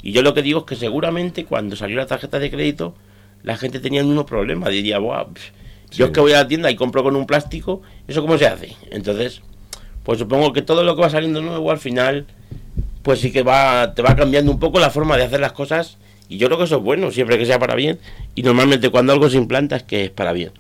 y 0.01 0.11
yo 0.11 0.21
lo 0.21 0.33
que 0.33 0.41
digo 0.41 0.59
es 0.59 0.65
que 0.65 0.75
seguramente 0.75 1.45
cuando 1.45 1.75
salió 1.75 1.97
la 1.97 2.05
tarjeta 2.05 2.39
de 2.39 2.51
crédito, 2.51 2.95
la 3.43 3.57
gente 3.57 3.79
tenía 3.79 4.01
el 4.01 4.07
mismo 4.07 4.25
problema, 4.25 4.69
diría, 4.69 4.97
guau, 4.97 5.33
pff, 5.33 5.51
yo 5.91 6.07
es 6.07 6.11
que 6.11 6.19
voy 6.19 6.33
a 6.33 6.37
la 6.37 6.47
tienda 6.47 6.69
y 6.69 6.75
compro 6.75 7.03
con 7.03 7.15
un 7.15 7.25
plástico, 7.25 7.81
¿eso 8.07 8.21
cómo 8.21 8.37
se 8.37 8.47
hace? 8.47 8.75
Entonces, 8.91 9.41
pues 10.03 10.19
supongo 10.19 10.53
que 10.53 10.61
todo 10.61 10.83
lo 10.83 10.95
que 10.95 11.01
va 11.01 11.09
saliendo 11.09 11.41
nuevo 11.41 11.71
al 11.71 11.79
final, 11.79 12.25
pues 13.03 13.19
sí 13.19 13.31
que 13.31 13.43
va, 13.43 13.93
te 13.93 14.01
va 14.01 14.15
cambiando 14.15 14.51
un 14.51 14.59
poco 14.59 14.79
la 14.79 14.89
forma 14.89 15.17
de 15.17 15.23
hacer 15.23 15.39
las 15.39 15.53
cosas. 15.53 15.97
Y 16.29 16.37
yo 16.37 16.47
creo 16.47 16.57
que 16.57 16.65
eso 16.65 16.77
es 16.77 16.83
bueno, 16.83 17.09
siempre 17.11 17.37
que 17.37 17.45
sea 17.45 17.57
para 17.57 17.73
bien. 17.75 17.99
Y 18.35 18.43
normalmente 18.43 18.89
cuando 18.89 19.13
algo 19.13 19.29
se 19.29 19.37
implanta 19.37 19.77
es 19.77 19.83
que 19.83 20.05
es 20.05 20.09
para 20.09 20.33
bien. 20.33 20.51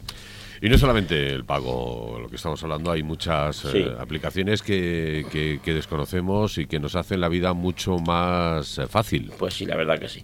Y 0.61 0.69
no 0.69 0.77
solamente 0.77 1.29
el 1.33 1.45
pago, 1.45 2.17
lo 2.21 2.29
que 2.29 2.35
estamos 2.37 2.61
hablando, 2.63 2.91
hay 2.91 3.03
muchas 3.03 3.63
eh, 3.65 3.91
aplicaciones 3.99 4.61
que, 4.61 5.25
que- 5.31 5.59
que 5.63 5.73
desconocemos 5.73 6.57
y 6.57 6.65
que 6.65 6.79
nos 6.79 6.95
hacen 6.95 7.21
la 7.21 7.29
vida 7.29 7.53
mucho 7.53 7.97
más 7.99 8.77
eh, 8.79 8.87
fácil. 8.87 9.31
Pues 9.37 9.53
sí, 9.53 9.65
la 9.65 9.75
verdad 9.75 9.99
que 9.99 10.09
sí. 10.09 10.21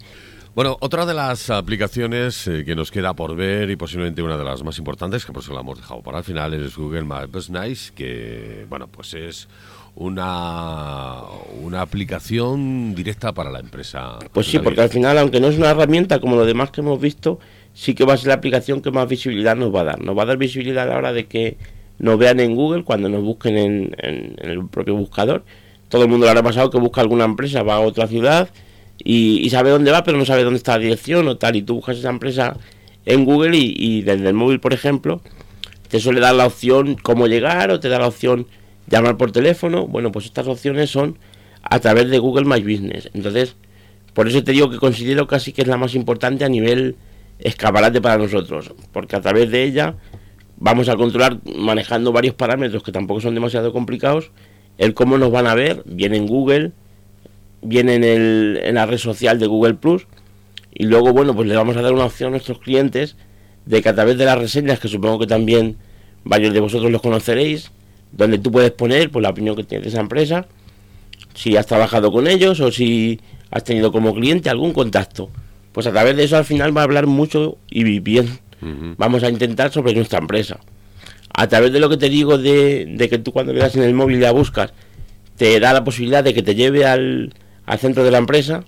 Bueno, 0.56 0.78
otra 0.82 1.06
de 1.08 1.16
las 1.16 1.50
aplicaciones 1.50 2.48
eh, 2.48 2.64
que 2.64 2.76
nos 2.76 2.92
queda 2.92 3.16
por 3.16 3.36
ver 3.36 3.72
y 3.72 3.76
posiblemente 3.76 4.22
una 4.22 4.38
de 4.38 4.44
las 4.44 4.64
más 4.64 4.78
importantes, 4.78 5.26
que 5.26 5.32
por 5.34 5.42
eso 5.42 5.54
la 5.54 5.62
hemos 5.62 5.80
dejado 5.80 6.02
para 6.02 6.20
el 6.20 6.24
final, 6.24 6.54
es 6.54 6.76
Google 6.78 7.04
Maps 7.04 7.50
Nice, 7.50 7.92
que, 7.94 8.66
bueno, 8.70 8.88
pues 8.88 9.14
es 9.16 9.48
una, 9.96 11.22
una 11.62 11.82
aplicación 11.82 12.94
directa 12.96 13.34
para 13.34 13.50
la 13.52 13.60
empresa. 13.60 14.20
Pues 14.32 14.48
sí, 14.48 14.60
porque 14.60 14.82
al 14.82 14.90
final, 14.90 15.18
aunque 15.18 15.40
no 15.40 15.48
es 15.48 15.58
una 15.58 15.72
herramienta 15.72 16.20
como 16.20 16.36
lo 16.36 16.46
demás 16.46 16.72
que 16.72 16.82
hemos 16.82 17.00
visto, 17.00 17.40
sí 17.74 17.96
que 17.96 18.06
va 18.06 18.14
a 18.14 18.18
ser 18.18 18.28
la 18.28 18.36
aplicación 18.36 18.82
que 18.82 18.92
más 18.92 19.08
visibilidad 19.08 19.56
nos 19.56 19.74
va 19.74 19.82
a 19.82 19.84
dar. 19.84 20.02
Nos 20.02 20.18
va 20.18 20.24
a 20.24 20.26
dar 20.26 20.38
visibilidad 20.38 20.84
a 20.84 20.92
la 20.92 20.98
hora 20.98 21.14
de 21.14 21.26
que 21.26 21.58
nos 22.00 22.18
vean 22.18 22.40
en 22.40 22.56
Google 22.56 22.84
cuando 22.84 23.10
nos 23.10 23.24
busquen 23.24 23.58
en, 23.58 24.36
el 24.40 24.68
propio 24.68 24.96
buscador. 24.96 25.44
Todo 25.90 26.04
el 26.04 26.10
mundo 26.10 26.26
le 26.26 26.32
habrá 26.32 26.44
pasado 26.44 26.70
que 26.70 26.80
busca 26.80 27.02
alguna 27.02 27.26
empresa, 27.26 27.64
va 27.64 27.76
a 27.76 27.80
otra 27.80 28.08
ciudad 28.08 28.50
y, 29.04 29.46
y 29.46 29.50
sabe 29.50 29.70
dónde 29.70 29.92
va, 29.92 30.04
pero 30.04 30.18
no 30.18 30.26
sabe 30.26 30.44
dónde 30.44 30.58
está 30.58 30.74
la 30.74 30.84
dirección 30.84 31.28
o 31.28 31.38
tal. 31.38 31.56
Y 31.56 31.62
tú 31.62 31.76
buscas 31.76 31.98
esa 31.98 32.10
empresa 32.10 32.58
en 33.06 33.26
Google 33.26 33.58
y, 33.58 33.74
y 33.78 34.02
desde 34.02 34.28
el 34.28 34.34
móvil, 34.34 34.60
por 34.60 34.74
ejemplo, 34.74 35.22
te 35.90 36.00
suele 36.00 36.20
dar 36.20 36.36
la 36.36 36.48
opción 36.48 36.96
cómo 37.02 37.28
llegar 37.28 37.70
o 37.72 37.80
te 37.80 37.90
da 37.90 38.00
la 38.00 38.08
opción 38.08 38.48
llamar 38.88 39.18
por 39.18 39.32
teléfono. 39.32 39.88
Bueno, 39.88 40.12
pues 40.12 40.26
estas 40.26 40.48
opciones 40.48 40.90
son 40.90 41.18
a 41.62 41.80
través 41.80 42.10
de 42.10 42.20
Google 42.20 42.46
My 42.46 42.62
Business. 42.62 43.10
Entonces, 43.14 43.56
por 44.14 44.28
eso 44.28 44.44
te 44.44 44.52
digo 44.52 44.70
que 44.70 44.78
considero 44.78 45.28
casi 45.28 45.54
que 45.54 45.62
es 45.62 45.68
la 45.68 45.78
más 45.78 45.96
importante 45.96 46.46
a 46.46 46.50
nivel 46.50 46.96
escaparate 47.44 48.02
para 48.02 48.18
nosotros, 48.18 48.74
porque 48.92 49.16
a 49.16 49.22
través 49.22 49.52
de 49.52 49.64
ella 49.64 49.96
vamos 50.58 50.88
a 50.88 50.96
controlar 50.96 51.40
manejando 51.58 52.12
varios 52.12 52.36
parámetros 52.36 52.84
que 52.84 52.92
tampoco 52.92 53.20
son 53.22 53.36
demasiado 53.36 53.74
complicados, 53.74 54.32
el 54.78 54.94
cómo 54.94 55.18
nos 55.18 55.32
van 55.32 55.46
a 55.48 55.54
ver, 55.54 55.84
viene 55.86 56.18
en 56.18 56.26
Google, 56.26 56.72
viene 57.62 57.96
en, 57.96 58.04
el, 58.04 58.60
en 58.64 58.76
la 58.76 58.86
red 58.86 58.98
social 58.98 59.40
de 59.40 59.48
Google 59.48 59.76
Plus, 59.76 60.08
y 60.74 60.86
luego, 60.86 61.14
bueno, 61.14 61.36
pues 61.36 61.48
le 61.48 61.56
vamos 61.56 61.78
a 61.78 61.82
dar 61.82 61.94
una 61.94 62.06
opción 62.06 62.30
a 62.30 62.32
nuestros 62.32 62.60
clientes 62.60 63.16
de 63.66 63.82
que 63.82 63.90
a 63.90 63.94
través 63.94 64.18
de 64.18 64.26
las 64.26 64.38
reseñas, 64.38 64.80
que 64.80 64.88
supongo 64.88 65.20
que 65.20 65.28
también 65.28 65.78
varios 66.24 66.54
de 66.54 66.62
vosotros 66.62 66.92
los 66.92 67.02
conoceréis, 67.02 67.72
donde 68.12 68.38
tú 68.40 68.52
puedes 68.52 68.72
poner 68.72 69.12
pues, 69.12 69.22
la 69.22 69.30
opinión 69.30 69.56
que 69.56 69.64
tienes 69.64 69.84
de 69.84 69.90
esa 69.90 70.00
empresa, 70.00 70.48
si 71.34 71.58
has 71.58 71.68
trabajado 71.68 72.12
con 72.12 72.28
ellos 72.28 72.60
o 72.60 72.72
si 72.72 73.20
has 73.52 73.64
tenido 73.64 73.92
como 73.92 74.14
cliente 74.14 74.50
algún 74.50 74.72
contacto. 74.74 75.30
Pues 75.74 75.86
a 75.88 75.92
través 75.92 76.16
de 76.16 76.24
eso 76.24 76.38
al 76.38 76.46
final 76.46 76.76
va 76.76 76.82
a 76.82 76.84
hablar 76.86 77.08
mucho 77.08 77.58
y 77.70 78.00
bien. 78.00 78.40
Vamos 78.98 79.24
a 79.24 79.30
intentar 79.30 79.72
sobre 79.74 79.94
nuestra 79.94 80.20
empresa. 80.20 80.60
A 81.34 81.48
través 81.48 81.74
de 81.74 81.80
lo 81.82 81.90
que 81.90 81.98
te 81.98 82.08
digo 82.10 82.38
de, 82.38 82.86
de 82.86 83.10
que 83.10 83.18
tú 83.18 83.32
cuando 83.34 83.52
le 83.52 83.60
das 83.60 83.76
en 83.76 83.84
el 83.84 83.94
móvil 83.94 84.18
y 84.18 84.22
la 84.22 84.32
buscas, 84.32 84.72
te 85.36 85.60
da 85.60 85.74
la 85.74 85.84
posibilidad 85.84 86.24
de 86.24 86.34
que 86.34 86.44
te 86.44 86.56
lleve 86.56 86.86
al, 86.86 87.34
al 87.66 87.80
centro 87.80 88.04
de 88.04 88.12
la 88.12 88.20
empresa. 88.20 88.64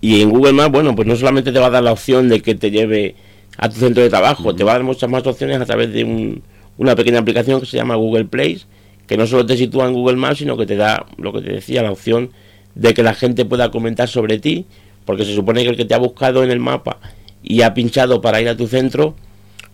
Y 0.00 0.22
en 0.22 0.30
Google 0.30 0.54
Maps, 0.54 0.72
bueno, 0.72 0.96
pues 0.96 1.06
no 1.06 1.14
solamente 1.16 1.52
te 1.52 1.58
va 1.58 1.66
a 1.66 1.70
dar 1.70 1.82
la 1.84 1.92
opción 1.92 2.28
de 2.28 2.40
que 2.40 2.54
te 2.54 2.70
lleve 2.70 3.14
a 3.58 3.68
tu 3.68 3.76
centro 3.76 4.02
de 4.02 4.08
trabajo, 4.08 4.54
te 4.54 4.64
va 4.64 4.72
a 4.72 4.74
dar 4.76 4.82
muchas 4.84 5.08
más 5.10 5.24
opciones 5.26 5.60
a 5.60 5.66
través 5.66 5.92
de 5.92 6.02
un- 6.04 6.42
una 6.78 6.96
pequeña 6.96 7.18
aplicación 7.20 7.60
que 7.60 7.66
se 7.66 7.76
llama 7.76 7.94
Google 7.96 8.24
Place, 8.24 8.62
que 9.06 9.18
no 9.18 9.26
solo 9.26 9.44
te 9.44 9.56
sitúa 9.58 9.86
en 9.86 9.92
Google 9.92 10.16
Maps, 10.16 10.38
sino 10.38 10.56
que 10.56 10.64
te 10.64 10.76
da 10.76 11.04
lo 11.18 11.32
que 11.34 11.42
te 11.42 11.52
decía, 11.52 11.82
la 11.82 11.92
opción 11.92 12.30
de 12.74 12.94
que 12.94 13.02
la 13.02 13.12
gente 13.14 13.44
pueda 13.44 13.70
comentar 13.70 14.08
sobre 14.08 14.38
ti, 14.38 14.64
porque 15.04 15.24
se 15.24 15.34
supone 15.34 15.62
que 15.62 15.70
el 15.70 15.76
que 15.76 15.84
te 15.84 15.94
ha 15.94 15.98
buscado 15.98 16.42
en 16.44 16.50
el 16.50 16.60
mapa 16.60 16.98
y 17.42 17.62
ha 17.62 17.74
pinchado 17.74 18.20
para 18.20 18.40
ir 18.40 18.48
a 18.48 18.56
tu 18.56 18.66
centro, 18.66 19.16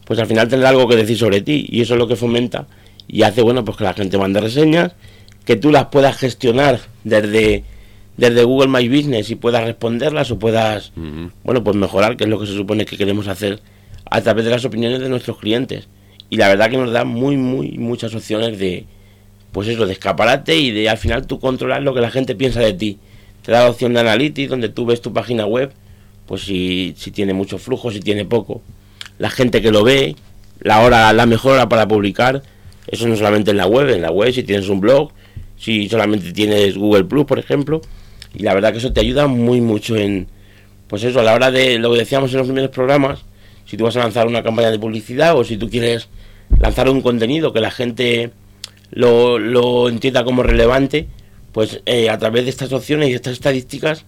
pues 0.04 0.18
al 0.18 0.26
final 0.26 0.48
tendrá 0.48 0.70
algo 0.70 0.88
que 0.88 0.96
decir 0.96 1.18
sobre 1.18 1.40
ti, 1.42 1.66
y 1.68 1.82
eso 1.82 1.94
es 1.94 1.98
lo 1.98 2.08
que 2.08 2.16
fomenta 2.16 2.66
y 3.08 3.22
hace, 3.22 3.42
bueno, 3.42 3.64
pues 3.64 3.76
que 3.78 3.84
la 3.84 3.94
gente 3.94 4.18
mande 4.18 4.40
reseñas, 4.40 4.92
que 5.44 5.56
tú 5.56 5.72
las 5.72 5.86
puedas 5.86 6.16
gestionar 6.18 6.78
desde, 7.04 7.64
desde 8.18 8.44
Google 8.44 8.68
My 8.68 8.86
Business 8.86 9.30
y 9.30 9.34
puedas 9.34 9.64
responderlas 9.64 10.30
o 10.30 10.38
puedas, 10.38 10.92
bueno, 11.42 11.64
pues 11.64 11.74
mejorar, 11.74 12.16
que 12.16 12.24
es 12.24 12.30
lo 12.30 12.38
que 12.38 12.46
se 12.46 12.54
supone 12.54 12.84
que 12.84 12.98
queremos 12.98 13.28
hacer 13.28 13.60
a 14.10 14.20
través 14.20 14.44
de 14.44 14.50
las 14.50 14.64
opiniones 14.66 15.00
de 15.00 15.08
nuestros 15.08 15.38
clientes. 15.38 15.88
Y 16.30 16.36
la 16.36 16.48
verdad 16.48 16.70
que 16.70 16.76
nos 16.76 16.92
da 16.92 17.04
muy, 17.04 17.38
muy, 17.38 17.78
muchas 17.78 18.14
opciones 18.14 18.58
de, 18.58 18.84
pues 19.52 19.68
eso, 19.68 19.86
de 19.86 19.94
escaparate 19.94 20.56
y 20.56 20.70
de 20.70 20.90
al 20.90 20.98
final 20.98 21.26
tú 21.26 21.40
controlar 21.40 21.82
lo 21.82 21.94
que 21.94 22.02
la 22.02 22.10
gente 22.10 22.34
piensa 22.34 22.60
de 22.60 22.74
ti. 22.74 22.98
Te 23.48 23.52
da 23.52 23.64
la 23.64 23.70
opción 23.70 23.94
de 23.94 24.00
Analytics, 24.00 24.50
donde 24.50 24.68
tú 24.68 24.84
ves 24.84 25.00
tu 25.00 25.14
página 25.14 25.46
web, 25.46 25.72
pues 26.26 26.42
si, 26.42 26.92
si 26.98 27.10
tiene 27.10 27.32
mucho 27.32 27.56
flujo, 27.56 27.90
si 27.90 27.98
tiene 27.98 28.26
poco. 28.26 28.60
La 29.18 29.30
gente 29.30 29.62
que 29.62 29.70
lo 29.70 29.84
ve, 29.84 30.16
la 30.60 30.82
hora, 30.82 31.10
la 31.14 31.24
mejor 31.24 31.54
hora 31.54 31.66
para 31.66 31.88
publicar, 31.88 32.42
eso 32.88 33.08
no 33.08 33.16
solamente 33.16 33.52
en 33.52 33.56
la 33.56 33.66
web, 33.66 33.88
en 33.88 34.02
la 34.02 34.10
web, 34.10 34.34
si 34.34 34.42
tienes 34.42 34.68
un 34.68 34.80
blog, 34.80 35.12
si 35.56 35.88
solamente 35.88 36.30
tienes 36.34 36.76
Google 36.76 37.04
Plus, 37.04 37.24
por 37.24 37.38
ejemplo, 37.38 37.80
y 38.34 38.42
la 38.42 38.52
verdad 38.52 38.72
que 38.72 38.80
eso 38.80 38.92
te 38.92 39.00
ayuda 39.00 39.28
muy 39.28 39.62
mucho 39.62 39.96
en, 39.96 40.28
pues 40.86 41.02
eso, 41.04 41.20
a 41.20 41.22
la 41.22 41.32
hora 41.32 41.50
de 41.50 41.78
lo 41.78 41.90
que 41.92 42.00
decíamos 42.00 42.30
en 42.32 42.40
los 42.40 42.48
primeros 42.48 42.70
programas, 42.70 43.20
si 43.64 43.78
tú 43.78 43.84
vas 43.84 43.96
a 43.96 44.00
lanzar 44.00 44.26
una 44.26 44.42
campaña 44.42 44.70
de 44.70 44.78
publicidad 44.78 45.34
o 45.34 45.42
si 45.42 45.56
tú 45.56 45.70
quieres 45.70 46.10
lanzar 46.60 46.90
un 46.90 47.00
contenido 47.00 47.54
que 47.54 47.60
la 47.60 47.70
gente 47.70 48.30
lo, 48.90 49.38
lo 49.38 49.88
entienda 49.88 50.22
como 50.22 50.42
relevante, 50.42 51.08
pues 51.52 51.80
eh, 51.86 52.10
a 52.10 52.18
través 52.18 52.44
de 52.44 52.50
estas 52.50 52.72
opciones 52.72 53.08
y 53.08 53.14
estas 53.14 53.32
estadísticas 53.32 54.04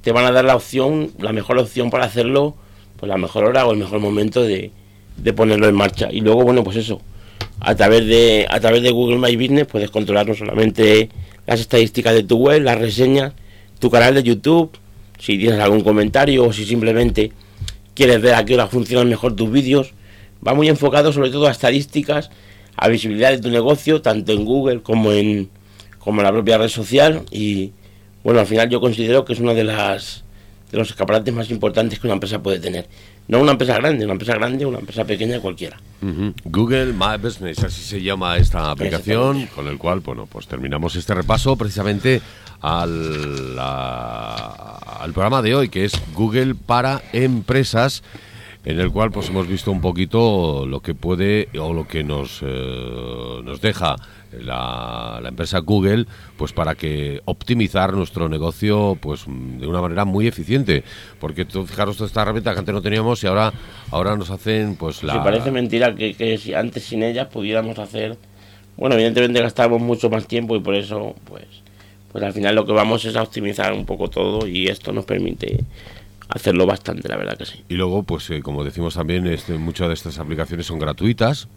te 0.00 0.12
van 0.12 0.24
a 0.24 0.32
dar 0.32 0.44
la 0.44 0.56
opción, 0.56 1.10
la 1.18 1.32
mejor 1.32 1.58
opción 1.58 1.90
para 1.90 2.04
hacerlo, 2.04 2.54
pues 2.98 3.08
la 3.08 3.16
mejor 3.18 3.44
hora 3.44 3.66
o 3.66 3.72
el 3.72 3.78
mejor 3.78 4.00
momento 4.00 4.42
de, 4.42 4.70
de 5.16 5.32
ponerlo 5.32 5.68
en 5.68 5.74
marcha. 5.74 6.08
Y 6.10 6.20
luego, 6.20 6.44
bueno, 6.44 6.64
pues 6.64 6.76
eso, 6.76 7.00
a 7.60 7.74
través 7.74 8.06
de 8.06 8.46
a 8.48 8.60
través 8.60 8.82
de 8.82 8.90
Google 8.90 9.18
My 9.18 9.36
Business 9.36 9.66
puedes 9.66 9.90
controlar 9.90 10.26
no 10.26 10.34
solamente 10.34 11.08
las 11.46 11.60
estadísticas 11.60 12.14
de 12.14 12.22
tu 12.22 12.36
web, 12.36 12.62
las 12.62 12.78
reseñas, 12.78 13.32
tu 13.78 13.90
canal 13.90 14.14
de 14.14 14.22
YouTube, 14.22 14.70
si 15.18 15.38
tienes 15.38 15.60
algún 15.60 15.82
comentario 15.82 16.44
o 16.44 16.52
si 16.52 16.64
simplemente 16.64 17.32
quieres 17.94 18.20
ver 18.20 18.34
a 18.34 18.44
qué 18.44 18.54
hora 18.54 18.66
funcionan 18.66 19.08
mejor 19.08 19.36
tus 19.36 19.50
vídeos. 19.50 19.92
Va 20.46 20.54
muy 20.54 20.68
enfocado 20.68 21.12
sobre 21.12 21.30
todo 21.30 21.46
a 21.46 21.50
estadísticas, 21.50 22.30
a 22.76 22.88
visibilidad 22.88 23.30
de 23.30 23.38
tu 23.38 23.50
negocio, 23.50 24.02
tanto 24.02 24.32
en 24.32 24.44
Google 24.44 24.82
como 24.82 25.12
en, 25.12 25.48
como 26.04 26.22
la 26.22 26.30
propia 26.30 26.58
red 26.58 26.68
social. 26.68 27.22
Y 27.30 27.72
bueno, 28.22 28.40
al 28.40 28.46
final 28.46 28.68
yo 28.68 28.80
considero 28.80 29.24
que 29.24 29.32
es 29.32 29.40
uno 29.40 29.54
de 29.54 29.64
las 29.64 30.22
de 30.70 30.78
los 30.78 30.90
escaparates 30.90 31.32
más 31.32 31.50
importantes 31.50 31.98
que 32.00 32.06
una 32.08 32.14
empresa 32.14 32.42
puede 32.42 32.58
tener. 32.58 32.88
No 33.28 33.38
una 33.40 33.52
empresa 33.52 33.76
grande, 33.76 34.04
una 34.04 34.12
empresa 34.14 34.34
grande, 34.34 34.66
una 34.66 34.80
empresa 34.80 35.04
pequeña, 35.04 35.38
cualquiera. 35.40 35.78
Google 36.44 36.92
My 36.92 37.16
Business, 37.22 37.62
así 37.62 37.82
se 37.82 38.02
llama 38.02 38.36
esta 38.38 38.70
aplicación, 38.72 39.46
con 39.54 39.68
el 39.68 39.78
cual, 39.78 40.00
bueno, 40.00 40.26
pues 40.26 40.46
terminamos 40.48 40.96
este 40.96 41.14
repaso 41.14 41.56
precisamente 41.56 42.20
al, 42.60 43.56
a- 43.58 44.98
al 45.00 45.12
programa 45.12 45.42
de 45.42 45.54
hoy, 45.54 45.68
que 45.68 45.84
es 45.84 45.92
Google 46.14 46.54
para 46.54 47.02
empresas, 47.12 48.02
en 48.64 48.80
el 48.80 48.90
cual 48.90 49.10
pues 49.12 49.28
hemos 49.28 49.46
visto 49.46 49.70
un 49.70 49.80
poquito 49.80 50.66
lo 50.66 50.80
que 50.80 50.94
puede 50.94 51.48
o 51.58 51.72
lo 51.72 51.86
que 51.86 52.02
nos, 52.02 52.40
eh, 52.42 53.40
nos 53.44 53.60
deja 53.60 53.96
la, 54.40 55.18
la 55.22 55.28
empresa 55.28 55.58
Google, 55.58 56.06
pues 56.36 56.52
para 56.52 56.74
que 56.74 57.20
optimizar 57.24 57.92
nuestro 57.92 58.28
negocio 58.28 58.96
pues 59.00 59.26
mm, 59.26 59.58
de 59.58 59.66
una 59.66 59.80
manera 59.80 60.04
muy 60.04 60.26
eficiente, 60.26 60.84
porque 61.20 61.44
tú 61.44 61.66
fijaros 61.66 61.96
toda 61.96 62.08
esta 62.08 62.22
herramienta 62.22 62.52
que 62.52 62.58
antes 62.58 62.74
no 62.74 62.82
teníamos 62.82 63.22
y 63.24 63.26
ahora 63.26 63.52
ahora 63.90 64.16
nos 64.16 64.30
hacen 64.30 64.76
pues 64.76 65.02
la 65.02 65.22
parece 65.22 65.50
mentira 65.50 65.94
que, 65.94 66.14
que 66.14 66.38
si 66.38 66.54
antes 66.54 66.84
sin 66.84 67.02
ellas 67.02 67.28
pudiéramos 67.28 67.78
hacer... 67.78 68.16
Bueno, 68.76 68.96
evidentemente 68.96 69.40
gastamos 69.40 69.80
mucho 69.80 70.10
más 70.10 70.26
tiempo 70.26 70.56
y 70.56 70.60
por 70.60 70.74
eso, 70.74 71.14
pues, 71.26 71.44
pues 72.10 72.24
al 72.24 72.32
final 72.32 72.56
lo 72.56 72.66
que 72.66 72.72
vamos 72.72 73.04
es 73.04 73.14
a 73.14 73.22
optimizar 73.22 73.72
un 73.72 73.86
poco 73.86 74.08
todo 74.10 74.48
y 74.48 74.66
esto 74.66 74.92
nos 74.92 75.04
permite 75.04 75.60
hacerlo 76.28 76.66
bastante, 76.66 77.08
la 77.08 77.16
verdad 77.16 77.36
que 77.36 77.46
sí. 77.46 77.64
Y 77.68 77.74
luego, 77.74 78.02
pues 78.02 78.28
eh, 78.30 78.42
como 78.42 78.64
decimos 78.64 78.94
también, 78.94 79.26
este, 79.26 79.54
muchas 79.58 79.88
de 79.88 79.94
estas 79.94 80.18
aplicaciones 80.18 80.66
son 80.66 80.78
gratuitas. 80.78 81.48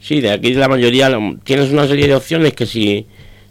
Sí, 0.00 0.20
de 0.20 0.30
aquí 0.30 0.54
la 0.54 0.68
mayoría 0.68 1.10
tienes 1.44 1.70
una 1.70 1.86
serie 1.86 2.06
de 2.06 2.14
opciones 2.14 2.52
que 2.52 2.66
si, 2.66 3.06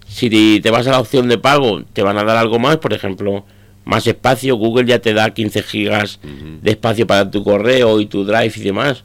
si 0.08 0.60
te 0.62 0.72
vas 0.72 0.88
a 0.88 0.92
la 0.92 1.00
opción 1.00 1.28
de 1.28 1.38
pago 1.38 1.84
te 1.94 2.04
van 2.04 2.18
a 2.18 2.24
dar 2.24 2.38
algo 2.38 2.60
más, 2.60 2.78
por 2.78 2.94
ejemplo, 2.94 3.46
más 3.84 4.08
espacio, 4.08 4.56
Google 4.56 4.86
ya 4.86 5.00
te 5.00 5.14
da 5.14 5.34
15 5.34 5.64
gigas 5.64 6.20
de 6.62 6.72
espacio 6.72 7.08
para 7.08 7.30
tu 7.30 7.44
correo 7.44 8.00
y 8.00 8.06
tu 8.08 8.26
drive 8.26 8.54
y 8.56 8.62
demás, 8.62 9.04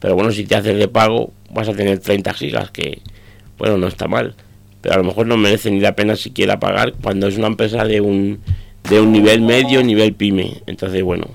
pero 0.00 0.14
bueno, 0.14 0.32
si 0.32 0.44
te 0.44 0.54
haces 0.54 0.78
de 0.78 0.88
pago 0.88 1.32
vas 1.50 1.68
a 1.68 1.74
tener 1.74 1.98
30 1.98 2.32
gigas 2.34 2.70
que, 2.70 3.00
bueno, 3.58 3.78
no 3.78 3.86
está 3.86 4.08
mal, 4.08 4.34
pero 4.80 4.94
a 4.94 4.98
lo 4.98 5.04
mejor 5.04 5.26
no 5.26 5.36
merece 5.36 5.70
ni 5.70 5.80
la 5.80 5.94
pena 5.94 6.16
siquiera 6.16 6.60
pagar 6.60 6.94
cuando 7.02 7.26
es 7.26 7.36
una 7.36 7.46
empresa 7.46 7.84
de 7.84 8.00
un, 8.00 8.40
de 8.88 9.00
un 9.00 9.12
nivel 9.12 9.42
medio, 9.42 9.82
nivel 9.82 10.14
pyme, 10.14 10.62
entonces 10.66 11.02
bueno, 11.02 11.26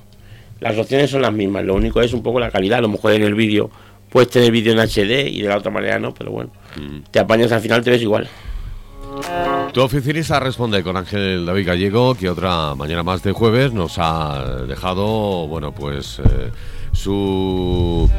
las 0.60 0.78
opciones 0.78 1.12
son 1.12 1.22
las 1.22 1.34
mismas, 1.34 1.64
lo 1.66 1.76
único 1.76 2.02
es 2.02 2.14
un 2.14 2.24
poco 2.24 2.40
la 2.40 2.52
calidad, 2.52 2.80
a 2.80 2.82
lo 2.82 2.90
mejor 2.90 3.14
en 3.14 3.24
el 3.24 3.36
vídeo 3.36 3.70
puedes 4.10 4.30
tener 4.30 4.52
vídeo 4.52 4.74
en 4.74 4.80
HD 4.80 5.28
y 5.28 5.42
de 5.42 5.50
la 5.50 5.58
otra 5.58 5.72
manera 5.72 6.00
no, 6.00 6.14
pero 6.14 6.32
bueno, 6.32 6.52
te 7.12 7.20
apañas 7.20 7.52
al 7.52 7.62
final, 7.62 7.84
te 7.84 7.92
ves 7.92 8.02
igual. 8.02 8.28
Tu 9.74 9.82
oficinista 9.82 10.40
responde 10.40 10.84
con 10.84 10.98
Ángel 10.98 11.46
David 11.46 11.68
Gallego, 11.68 12.16
que 12.16 12.30
otra 12.30 12.76
mañana 12.76 13.04
más 13.04 13.24
de 13.24 13.32
jueves 13.32 13.74
nos 13.74 13.98
ha 13.98 14.64
dejado, 14.68 15.48
bueno, 15.48 15.72
pues 15.72 16.20
eh, 16.20 16.52
su 16.94 18.10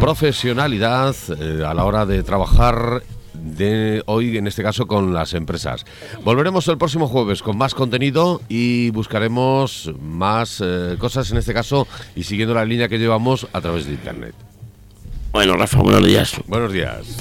profesionalidad 0.00 1.14
eh, 1.38 1.64
a 1.64 1.74
la 1.74 1.84
hora 1.84 2.06
de 2.06 2.22
trabajar 2.22 3.02
de 3.34 4.02
hoy, 4.06 4.36
en 4.36 4.46
este 4.46 4.62
caso, 4.62 4.86
con 4.86 5.12
las 5.12 5.34
empresas. 5.34 5.84
Volveremos 6.24 6.66
el 6.68 6.78
próximo 6.78 7.08
jueves 7.08 7.42
con 7.42 7.56
más 7.56 7.74
contenido 7.74 8.40
y 8.48 8.90
buscaremos 8.90 9.92
más 10.00 10.62
eh, 10.64 10.96
cosas, 10.98 11.30
en 11.30 11.38
este 11.38 11.54
caso, 11.54 11.86
y 12.16 12.24
siguiendo 12.24 12.54
la 12.54 12.64
línea 12.64 12.88
que 12.88 12.98
llevamos 12.98 13.46
a 13.52 13.60
través 13.60 13.86
de 13.86 13.92
Internet. 13.92 14.34
Bueno, 15.32 15.56
Rafa, 15.56 15.80
buenos 15.80 16.04
días. 16.04 16.36
Buenos 16.46 16.72
días. 16.72 17.16